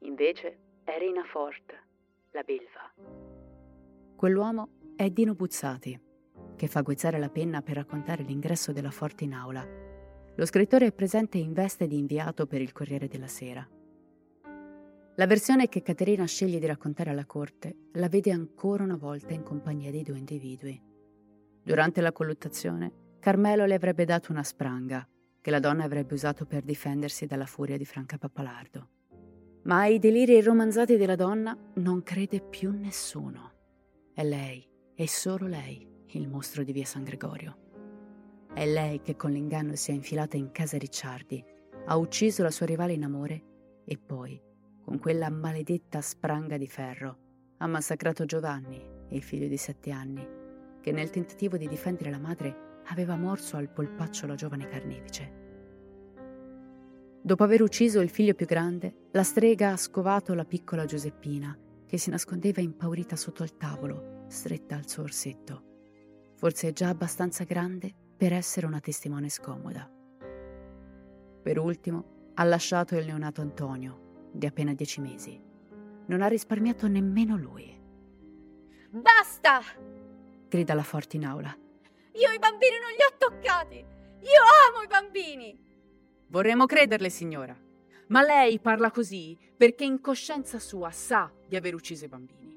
Invece 0.00 0.58
è 0.84 0.98
Rina 0.98 1.24
Fort, 1.24 1.74
la 2.30 2.42
belva. 2.42 2.92
Quell'uomo 4.16 4.68
è 4.94 5.08
Dino 5.10 5.34
Buzzati, 5.34 5.98
che 6.56 6.66
fa 6.66 6.82
guizzare 6.82 7.18
la 7.18 7.30
penna 7.30 7.62
per 7.62 7.76
raccontare 7.76 8.22
l'ingresso 8.22 8.72
della 8.72 8.90
Forte 8.90 9.24
in 9.24 9.32
aula 9.32 9.88
lo 10.38 10.46
scrittore 10.46 10.86
è 10.86 10.92
presente 10.92 11.36
in 11.36 11.52
veste 11.52 11.88
di 11.88 11.98
inviato 11.98 12.46
per 12.46 12.60
il 12.60 12.70
Corriere 12.70 13.08
della 13.08 13.26
Sera. 13.26 13.68
La 15.18 15.26
versione 15.26 15.68
che 15.68 15.82
Caterina 15.82 16.24
sceglie 16.26 16.60
di 16.60 16.66
raccontare 16.66 17.10
alla 17.10 17.26
corte 17.26 17.88
la 17.94 18.08
vede 18.08 18.30
ancora 18.30 18.84
una 18.84 18.96
volta 18.96 19.34
in 19.34 19.42
compagnia 19.42 19.90
dei 19.90 20.04
due 20.04 20.16
individui. 20.16 20.80
Durante 21.60 22.00
la 22.00 22.12
colluttazione, 22.12 23.16
Carmelo 23.18 23.66
le 23.66 23.74
avrebbe 23.74 24.04
dato 24.04 24.30
una 24.30 24.44
spranga 24.44 25.04
che 25.40 25.50
la 25.50 25.58
donna 25.58 25.82
avrebbe 25.82 26.14
usato 26.14 26.46
per 26.46 26.62
difendersi 26.62 27.26
dalla 27.26 27.46
furia 27.46 27.76
di 27.76 27.84
Franca 27.84 28.16
Pappalardo. 28.16 28.88
Ma 29.64 29.80
ai 29.80 29.98
deliri 29.98 30.40
romanzati 30.40 30.96
della 30.96 31.16
donna 31.16 31.56
non 31.74 32.04
crede 32.04 32.40
più 32.40 32.70
nessuno. 32.70 33.54
È 34.14 34.22
lei, 34.22 34.64
e 34.94 35.08
solo 35.08 35.48
lei, 35.48 35.84
il 36.10 36.28
mostro 36.28 36.62
di 36.62 36.70
via 36.70 36.84
San 36.84 37.02
Gregorio. 37.02 37.56
È 38.54 38.64
lei 38.64 39.00
che 39.00 39.16
con 39.16 39.32
l'inganno 39.32 39.74
si 39.74 39.90
è 39.90 39.94
infilata 39.94 40.36
in 40.36 40.52
casa 40.52 40.78
Ricciardi, 40.78 41.44
ha 41.86 41.96
ucciso 41.96 42.44
la 42.44 42.52
sua 42.52 42.66
rivale 42.66 42.92
in 42.92 43.02
amore 43.02 43.42
e 43.84 43.98
poi, 43.98 44.40
con 44.88 45.00
quella 45.00 45.28
maledetta 45.28 46.00
spranga 46.00 46.56
di 46.56 46.66
ferro, 46.66 47.18
ha 47.58 47.66
massacrato 47.66 48.24
Giovanni, 48.24 48.82
il 49.10 49.22
figlio 49.22 49.46
di 49.46 49.58
sette 49.58 49.90
anni, 49.90 50.26
che 50.80 50.92
nel 50.92 51.10
tentativo 51.10 51.58
di 51.58 51.68
difendere 51.68 52.08
la 52.10 52.18
madre 52.18 52.80
aveva 52.84 53.14
morso 53.14 53.58
al 53.58 53.68
polpaccio 53.68 54.26
la 54.26 54.34
giovane 54.34 54.66
carnefice. 54.66 55.32
Dopo 57.20 57.44
aver 57.44 57.60
ucciso 57.60 58.00
il 58.00 58.08
figlio 58.08 58.32
più 58.32 58.46
grande, 58.46 59.08
la 59.10 59.24
strega 59.24 59.72
ha 59.72 59.76
scovato 59.76 60.32
la 60.32 60.46
piccola 60.46 60.86
Giuseppina, 60.86 61.54
che 61.84 61.98
si 61.98 62.08
nascondeva 62.08 62.62
impaurita 62.62 63.14
sotto 63.14 63.42
al 63.42 63.58
tavolo, 63.58 64.24
stretta 64.28 64.76
al 64.76 64.88
suo 64.88 65.02
orsetto. 65.02 65.64
Forse 66.36 66.72
già 66.72 66.88
abbastanza 66.88 67.44
grande 67.44 67.92
per 68.16 68.32
essere 68.32 68.64
una 68.64 68.80
testimone 68.80 69.28
scomoda. 69.28 69.86
Per 71.42 71.58
ultimo, 71.58 72.30
ha 72.32 72.44
lasciato 72.44 72.96
il 72.96 73.04
neonato 73.04 73.42
Antonio, 73.42 74.06
di 74.38 74.46
appena 74.46 74.72
dieci 74.72 75.00
mesi. 75.00 75.38
Non 76.06 76.22
ha 76.22 76.28
risparmiato 76.28 76.86
nemmeno 76.86 77.36
lui. 77.36 77.76
Basta! 78.90 79.60
grida 80.48 80.74
la 80.74 80.82
forte 80.82 81.16
in 81.16 81.26
aula. 81.26 81.54
Io 82.12 82.30
i 82.30 82.38
bambini 82.38 82.78
non 82.80 82.90
li 82.90 83.04
ho 83.04 83.16
toccati! 83.18 83.76
Io 83.76 84.42
amo 84.70 84.82
i 84.82 84.86
bambini! 84.86 85.66
Vorremmo 86.28 86.66
crederle, 86.66 87.10
signora, 87.10 87.56
ma 88.08 88.22
lei 88.22 88.58
parla 88.60 88.90
così 88.90 89.36
perché 89.56 89.84
in 89.84 90.00
coscienza 90.00 90.58
sua 90.58 90.90
sa 90.90 91.30
di 91.46 91.56
aver 91.56 91.74
ucciso 91.74 92.04
i 92.04 92.08
bambini. 92.08 92.56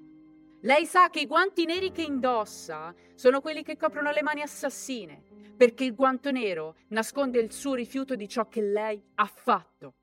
Lei 0.61 0.85
sa 0.85 1.09
che 1.09 1.21
i 1.21 1.25
guanti 1.25 1.65
neri 1.65 1.91
che 1.91 2.03
indossa 2.03 2.93
sono 3.15 3.41
quelli 3.41 3.63
che 3.63 3.77
coprono 3.77 4.11
le 4.11 4.21
mani 4.21 4.41
assassine, 4.41 5.23
perché 5.57 5.83
il 5.83 5.95
guanto 5.95 6.31
nero 6.31 6.75
nasconde 6.89 7.39
il 7.39 7.51
suo 7.51 7.73
rifiuto 7.73 8.15
di 8.15 8.27
ciò 8.27 8.47
che 8.47 8.61
lei 8.61 9.01
ha 9.15 9.25
fatto. 9.25 9.95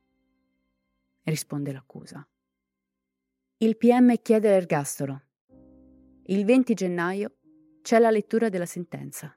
Risponde 1.28 1.72
l'accusa. 1.72 2.26
Il 3.58 3.76
PM 3.76 4.14
chiede 4.22 4.48
l'ergastolo. 4.48 5.22
Il 6.22 6.46
20 6.46 6.72
gennaio 6.72 7.36
c'è 7.82 7.98
la 7.98 8.10
lettura 8.10 8.48
della 8.48 8.64
sentenza. 8.64 9.36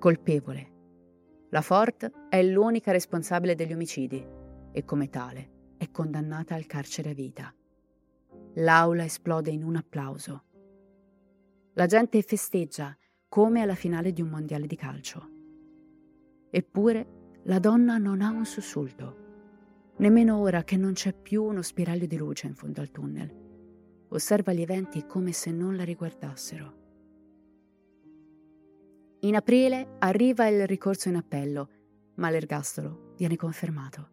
Colpevole. 0.00 0.70
La 1.50 1.60
Fort 1.60 2.10
è 2.28 2.42
l'unica 2.42 2.90
responsabile 2.90 3.54
degli 3.54 3.72
omicidi 3.72 4.26
e 4.72 4.84
come 4.84 5.10
tale 5.10 5.74
è 5.76 5.92
condannata 5.92 6.56
al 6.56 6.66
carcere 6.66 7.10
a 7.10 7.14
vita. 7.14 7.54
L'aula 8.54 9.04
esplode 9.04 9.52
in 9.52 9.62
un 9.62 9.76
applauso. 9.76 10.44
La 11.74 11.86
gente 11.86 12.20
festeggia 12.22 12.96
come 13.28 13.60
alla 13.60 13.76
finale 13.76 14.12
di 14.12 14.22
un 14.22 14.28
mondiale 14.28 14.66
di 14.66 14.76
calcio. 14.76 15.30
Eppure 16.50 17.38
la 17.44 17.60
donna 17.60 17.96
non 17.98 18.22
ha 18.22 18.30
un 18.30 18.44
sussulto, 18.44 19.21
nemmeno 20.02 20.38
ora 20.38 20.64
che 20.64 20.76
non 20.76 20.94
c'è 20.94 21.12
più 21.14 21.44
uno 21.44 21.62
spiraglio 21.62 22.06
di 22.06 22.16
luce 22.16 22.48
in 22.48 22.56
fondo 22.56 22.80
al 22.80 22.90
tunnel. 22.90 23.32
Osserva 24.08 24.52
gli 24.52 24.60
eventi 24.60 25.06
come 25.06 25.30
se 25.30 25.52
non 25.52 25.76
la 25.76 25.84
riguardassero. 25.84 26.80
In 29.20 29.36
aprile 29.36 29.94
arriva 30.00 30.48
il 30.48 30.66
ricorso 30.66 31.08
in 31.08 31.14
appello, 31.14 31.68
ma 32.16 32.30
l'ergastolo 32.30 33.14
viene 33.16 33.36
confermato. 33.36 34.10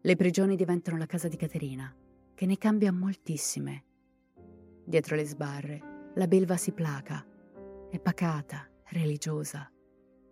Le 0.00 0.16
prigioni 0.16 0.56
diventano 0.56 0.96
la 0.96 1.04
casa 1.04 1.28
di 1.28 1.36
Caterina 1.36 1.94
che 2.34 2.46
ne 2.46 2.56
cambia 2.56 2.90
moltissime. 2.90 3.84
Dietro 4.86 5.16
le 5.16 5.26
sbarre, 5.26 6.12
la 6.14 6.26
belva 6.26 6.56
si 6.56 6.72
placa, 6.72 7.26
è 7.90 8.00
pacata, 8.00 8.66
religiosa, 8.86 9.70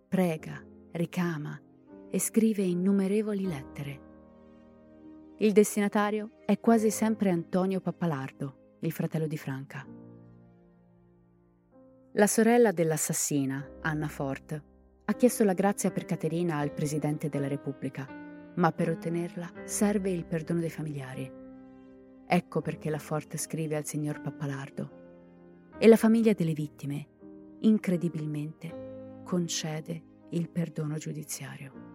prega, 0.07 0.65
ricama 0.93 1.61
e 2.09 2.19
scrive 2.19 2.63
innumerevoli 2.63 3.45
lettere. 3.45 4.06
Il 5.39 5.51
destinatario 5.51 6.31
è 6.47 6.59
quasi 6.59 6.89
sempre 6.89 7.29
Antonio 7.29 7.79
Pappalardo, 7.79 8.77
il 8.79 8.91
fratello 8.91 9.27
di 9.27 9.37
Franca. 9.37 9.85
La 12.13 12.25
sorella 12.25 12.71
dell'assassina, 12.71 13.77
Anna 13.81 14.07
Fort, 14.07 14.59
ha 15.05 15.13
chiesto 15.13 15.43
la 15.43 15.53
grazia 15.53 15.91
per 15.91 16.05
Caterina 16.05 16.57
al 16.57 16.73
Presidente 16.73 17.29
della 17.29 17.47
Repubblica, 17.47 18.07
ma 18.55 18.71
per 18.71 18.89
ottenerla 18.89 19.47
serve 19.65 20.09
il 20.09 20.25
perdono 20.25 20.59
dei 20.59 20.71
familiari. 20.71 21.31
Ecco 22.25 22.61
perché 22.61 22.89
la 22.89 22.97
Forte 22.97 23.37
scrive 23.37 23.75
al 23.75 23.85
signor 23.85 24.21
Pappalardo. 24.21 25.75
E 25.77 25.87
la 25.87 25.97
famiglia 25.97 26.33
delle 26.33 26.53
vittime, 26.53 27.07
incredibilmente, 27.59 29.21
concede 29.23 30.01
il 30.31 30.49
perdono 30.49 30.97
giudiziario. 30.97 31.87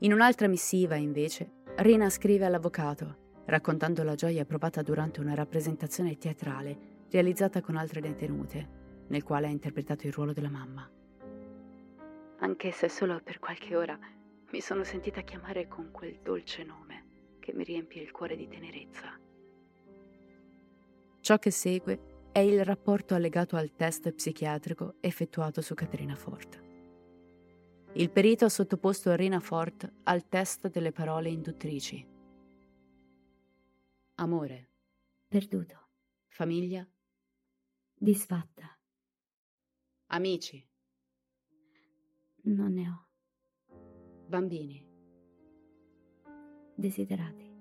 In 0.00 0.12
un'altra 0.12 0.46
missiva, 0.46 0.94
invece, 0.94 1.57
Rina 1.80 2.10
scrive 2.10 2.44
all'avvocato, 2.44 3.42
raccontando 3.44 4.02
la 4.02 4.16
gioia 4.16 4.44
provata 4.44 4.82
durante 4.82 5.20
una 5.20 5.34
rappresentazione 5.34 6.18
teatrale 6.18 6.76
realizzata 7.08 7.60
con 7.60 7.76
altre 7.76 8.00
detenute, 8.00 9.04
nel 9.06 9.22
quale 9.22 9.46
ha 9.46 9.50
interpretato 9.50 10.04
il 10.08 10.12
ruolo 10.12 10.32
della 10.32 10.50
mamma. 10.50 10.90
Anche 12.40 12.72
se 12.72 12.88
solo 12.88 13.20
per 13.22 13.38
qualche 13.38 13.76
ora 13.76 13.96
mi 14.50 14.60
sono 14.60 14.82
sentita 14.82 15.20
chiamare 15.20 15.68
con 15.68 15.92
quel 15.92 16.18
dolce 16.20 16.64
nome 16.64 17.36
che 17.38 17.52
mi 17.54 17.62
riempie 17.62 18.02
il 18.02 18.10
cuore 18.10 18.34
di 18.34 18.48
tenerezza. 18.48 19.16
Ciò 21.20 21.38
che 21.38 21.52
segue 21.52 22.00
è 22.32 22.40
il 22.40 22.64
rapporto 22.64 23.14
allegato 23.14 23.54
al 23.54 23.76
test 23.76 24.10
psichiatrico 24.10 24.96
effettuato 24.98 25.60
su 25.60 25.74
Caterina 25.74 26.16
Fort. 26.16 26.66
Il 27.94 28.10
perito 28.10 28.44
ha 28.44 28.48
sottoposto 28.48 29.14
Rina 29.14 29.40
Fort 29.40 29.90
al 30.04 30.28
test 30.28 30.68
delle 30.68 30.92
parole 30.92 31.30
induttrici. 31.30 32.06
Amore. 34.16 34.70
Perduto. 35.26 35.88
Famiglia. 36.26 36.86
Disfatta. 37.94 38.78
Amici. 40.06 40.66
Non 42.42 42.72
ne 42.72 42.88
ho. 42.88 43.06
Bambini 44.26 44.88
desiderati. 46.78 47.56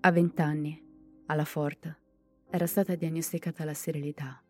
A 0.00 0.10
vent'anni, 0.10 0.82
alla 1.26 1.46
Forta, 1.46 1.98
era 2.50 2.66
stata 2.66 2.94
diagnosticata 2.94 3.64
la 3.64 3.72
sterilità. 3.72 4.44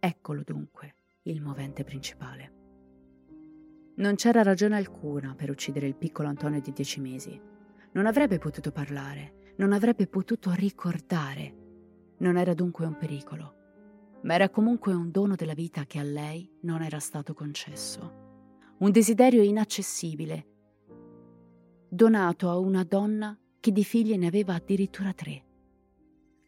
Eccolo 0.00 0.42
dunque 0.42 0.96
il 1.24 1.40
movente 1.40 1.84
principale. 1.84 2.52
Non 3.96 4.14
c'era 4.16 4.42
ragione 4.42 4.76
alcuna 4.76 5.34
per 5.34 5.50
uccidere 5.50 5.86
il 5.86 5.96
piccolo 5.96 6.28
Antonio 6.28 6.60
di 6.60 6.72
dieci 6.72 7.00
mesi. 7.00 7.40
Non 7.92 8.06
avrebbe 8.06 8.38
potuto 8.38 8.72
parlare, 8.72 9.52
non 9.56 9.72
avrebbe 9.72 10.06
potuto 10.06 10.52
ricordare. 10.52 11.54
Non 12.18 12.36
era 12.36 12.52
dunque 12.52 12.84
un 12.84 12.96
pericolo, 12.96 13.54
ma 14.22 14.34
era 14.34 14.50
comunque 14.50 14.92
un 14.92 15.10
dono 15.10 15.34
della 15.34 15.54
vita 15.54 15.84
che 15.84 15.98
a 15.98 16.02
lei 16.02 16.50
non 16.62 16.82
era 16.82 16.98
stato 16.98 17.32
concesso. 17.32 18.22
Un 18.78 18.90
desiderio 18.90 19.42
inaccessibile 19.42 20.48
donato 21.88 22.50
a 22.50 22.58
una 22.58 22.82
donna 22.82 23.38
che 23.60 23.70
di 23.70 23.84
figli 23.84 24.16
ne 24.18 24.26
aveva 24.26 24.54
addirittura 24.54 25.12
tre. 25.12 25.44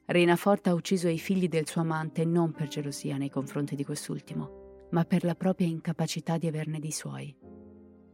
Rina 0.06 0.36
Forte 0.36 0.70
ha 0.70 0.74
ucciso 0.74 1.08
i 1.08 1.18
figli 1.18 1.48
del 1.48 1.68
suo 1.68 1.80
amante 1.82 2.24
non 2.24 2.52
per 2.52 2.66
gelosia 2.66 3.16
nei 3.16 3.30
confronti 3.30 3.76
di 3.76 3.84
quest'ultimo, 3.84 4.65
ma 4.90 5.04
per 5.04 5.24
la 5.24 5.34
propria 5.34 5.66
incapacità 5.66 6.38
di 6.38 6.46
averne 6.46 6.78
di 6.78 6.92
suoi. 6.92 7.36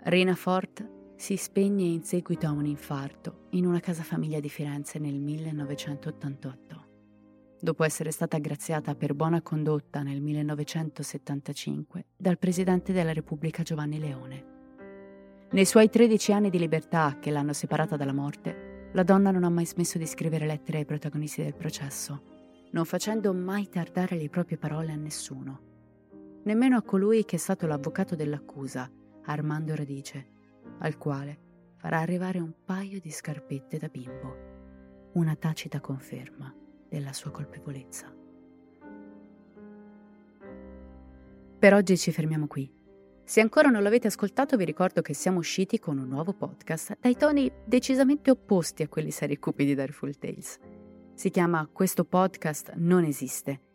Rina 0.04 0.35
Forte 0.35 1.14
si 1.16 1.37
spegne 1.37 1.85
in 1.85 2.02
seguito 2.02 2.46
a 2.46 2.50
un 2.50 2.66
infarto 2.66 3.46
in 3.50 3.66
una 3.66 3.78
casa 3.78 4.02
famiglia 4.02 4.40
di 4.40 4.48
Firenze 4.48 4.98
nel 4.98 5.20
1988. 5.20 6.90
Dopo 7.61 7.85
essere 7.85 8.11
stata 8.11 8.38
graziata 8.38 8.96
per 8.96 9.14
buona 9.14 9.40
condotta 9.40 10.02
nel 10.02 10.20
1975 10.20 12.06
dal 12.16 12.38
Presidente 12.38 12.92
della 12.92 13.12
Repubblica 13.12 13.62
Giovanni 13.62 14.00
Leone. 14.00 14.46
Nei 15.52 15.64
suoi 15.64 15.88
13 15.88 16.32
anni 16.32 16.50
di 16.50 16.58
libertà 16.58 17.18
che 17.20 17.30
l'hanno 17.30 17.52
separata 17.52 17.96
dalla 17.96 18.12
morte, 18.12 18.90
la 18.92 19.04
donna 19.04 19.30
non 19.30 19.44
ha 19.44 19.50
mai 19.50 19.66
smesso 19.66 19.98
di 19.98 20.06
scrivere 20.06 20.46
lettere 20.46 20.78
ai 20.78 20.85
protagonisti 20.85 21.42
del 21.42 21.54
processo, 21.54 22.22
non 22.72 22.85
facendo 22.85 23.32
mai 23.32 23.68
tardare 23.68 24.16
le 24.16 24.28
proprie 24.28 24.58
parole 24.58 24.90
a 24.90 24.96
nessuno. 24.96 25.71
Nemmeno 26.44 26.76
a 26.76 26.83
colui 26.83 27.24
che 27.24 27.37
è 27.37 27.38
stato 27.38 27.66
l'avvocato 27.66 28.16
dell'accusa, 28.16 28.90
Armando 29.24 29.76
Radice, 29.76 30.26
al 30.78 30.98
quale 30.98 31.38
farà 31.76 32.00
arrivare 32.00 32.40
un 32.40 32.52
paio 32.64 33.00
di 33.00 33.11
scarpette 33.11 33.78
da 33.78 33.87
bimbo, 33.87 35.11
una 35.12 35.37
tacita 35.37 35.81
conferma 35.81 36.52
della 36.88 37.12
sua 37.12 37.31
colpevolezza. 37.31 38.12
Per 41.59 41.74
oggi 41.74 41.96
ci 41.96 42.11
fermiamo 42.11 42.48
qui. 42.48 42.68
Se 43.24 43.40
ancora 43.40 43.70
non 43.70 43.85
l'avete 43.85 44.09
ascoltato 44.09 44.57
vi 44.57 44.64
ricordo 44.64 45.00
che 45.00 45.14
siamo 45.14 45.38
usciti 45.38 45.78
con 45.78 45.96
un 45.96 46.09
nuovo 46.09 46.35
podcast 46.35 46.98
dai 47.00 47.16
toni 47.16 47.50
decisamente 47.64 48.33
opposti 48.33 48.83
a 48.83 48.88
quelli 48.88 49.12
seri 49.12 49.38
cupi 49.38 49.64
di 49.64 49.76
Darful 49.76 50.18
Tales. 50.18 50.59
Si 51.14 51.31
chiama 51.31 51.68
Questo 51.72 52.05
podcast 52.05 52.72
non 52.74 53.05
esiste. 53.05 53.71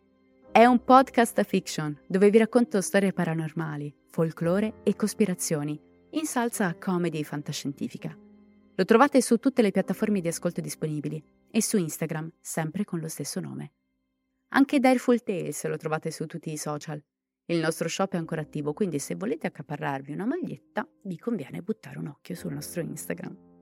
È 0.58 0.64
un 0.64 0.82
podcast 0.82 1.44
fiction 1.44 1.96
dove 2.08 2.30
vi 2.30 2.38
racconto 2.38 2.80
storie 2.80 3.12
paranormali, 3.12 3.94
folklore 4.08 4.80
e 4.82 4.96
cospirazioni, 4.96 5.80
in 6.10 6.24
salsa 6.24 6.74
comedy 6.76 7.22
fantascientifica. 7.22 8.12
Lo 8.74 8.84
trovate 8.84 9.22
su 9.22 9.36
tutte 9.36 9.62
le 9.62 9.70
piattaforme 9.70 10.20
di 10.20 10.26
ascolto 10.26 10.60
disponibili 10.60 11.22
e 11.48 11.62
su 11.62 11.76
Instagram, 11.76 12.32
sempre 12.40 12.82
con 12.82 12.98
lo 12.98 13.06
stesso 13.06 13.38
nome. 13.38 13.74
Anche 14.48 14.80
Direful 14.80 15.22
Tales 15.22 15.64
lo 15.68 15.76
trovate 15.76 16.10
su 16.10 16.26
tutti 16.26 16.50
i 16.50 16.56
social. 16.56 17.00
Il 17.44 17.60
nostro 17.60 17.86
shop 17.86 18.14
è 18.14 18.16
ancora 18.16 18.40
attivo, 18.40 18.72
quindi 18.72 18.98
se 18.98 19.14
volete 19.14 19.46
accaparrarvi 19.46 20.12
una 20.12 20.26
maglietta, 20.26 20.84
vi 21.04 21.18
conviene 21.18 21.62
buttare 21.62 22.00
un 22.00 22.08
occhio 22.08 22.34
sul 22.34 22.54
nostro 22.54 22.80
Instagram. 22.80 23.60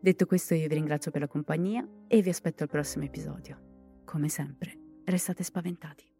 Detto 0.00 0.26
questo, 0.26 0.54
io 0.54 0.68
vi 0.68 0.74
ringrazio 0.74 1.10
per 1.10 1.22
la 1.22 1.26
compagnia 1.26 1.84
e 2.06 2.22
vi 2.22 2.28
aspetto 2.28 2.62
al 2.62 2.68
prossimo 2.68 3.02
episodio. 3.02 4.02
Come 4.04 4.28
sempre, 4.28 5.00
restate 5.04 5.42
spaventati. 5.42 6.17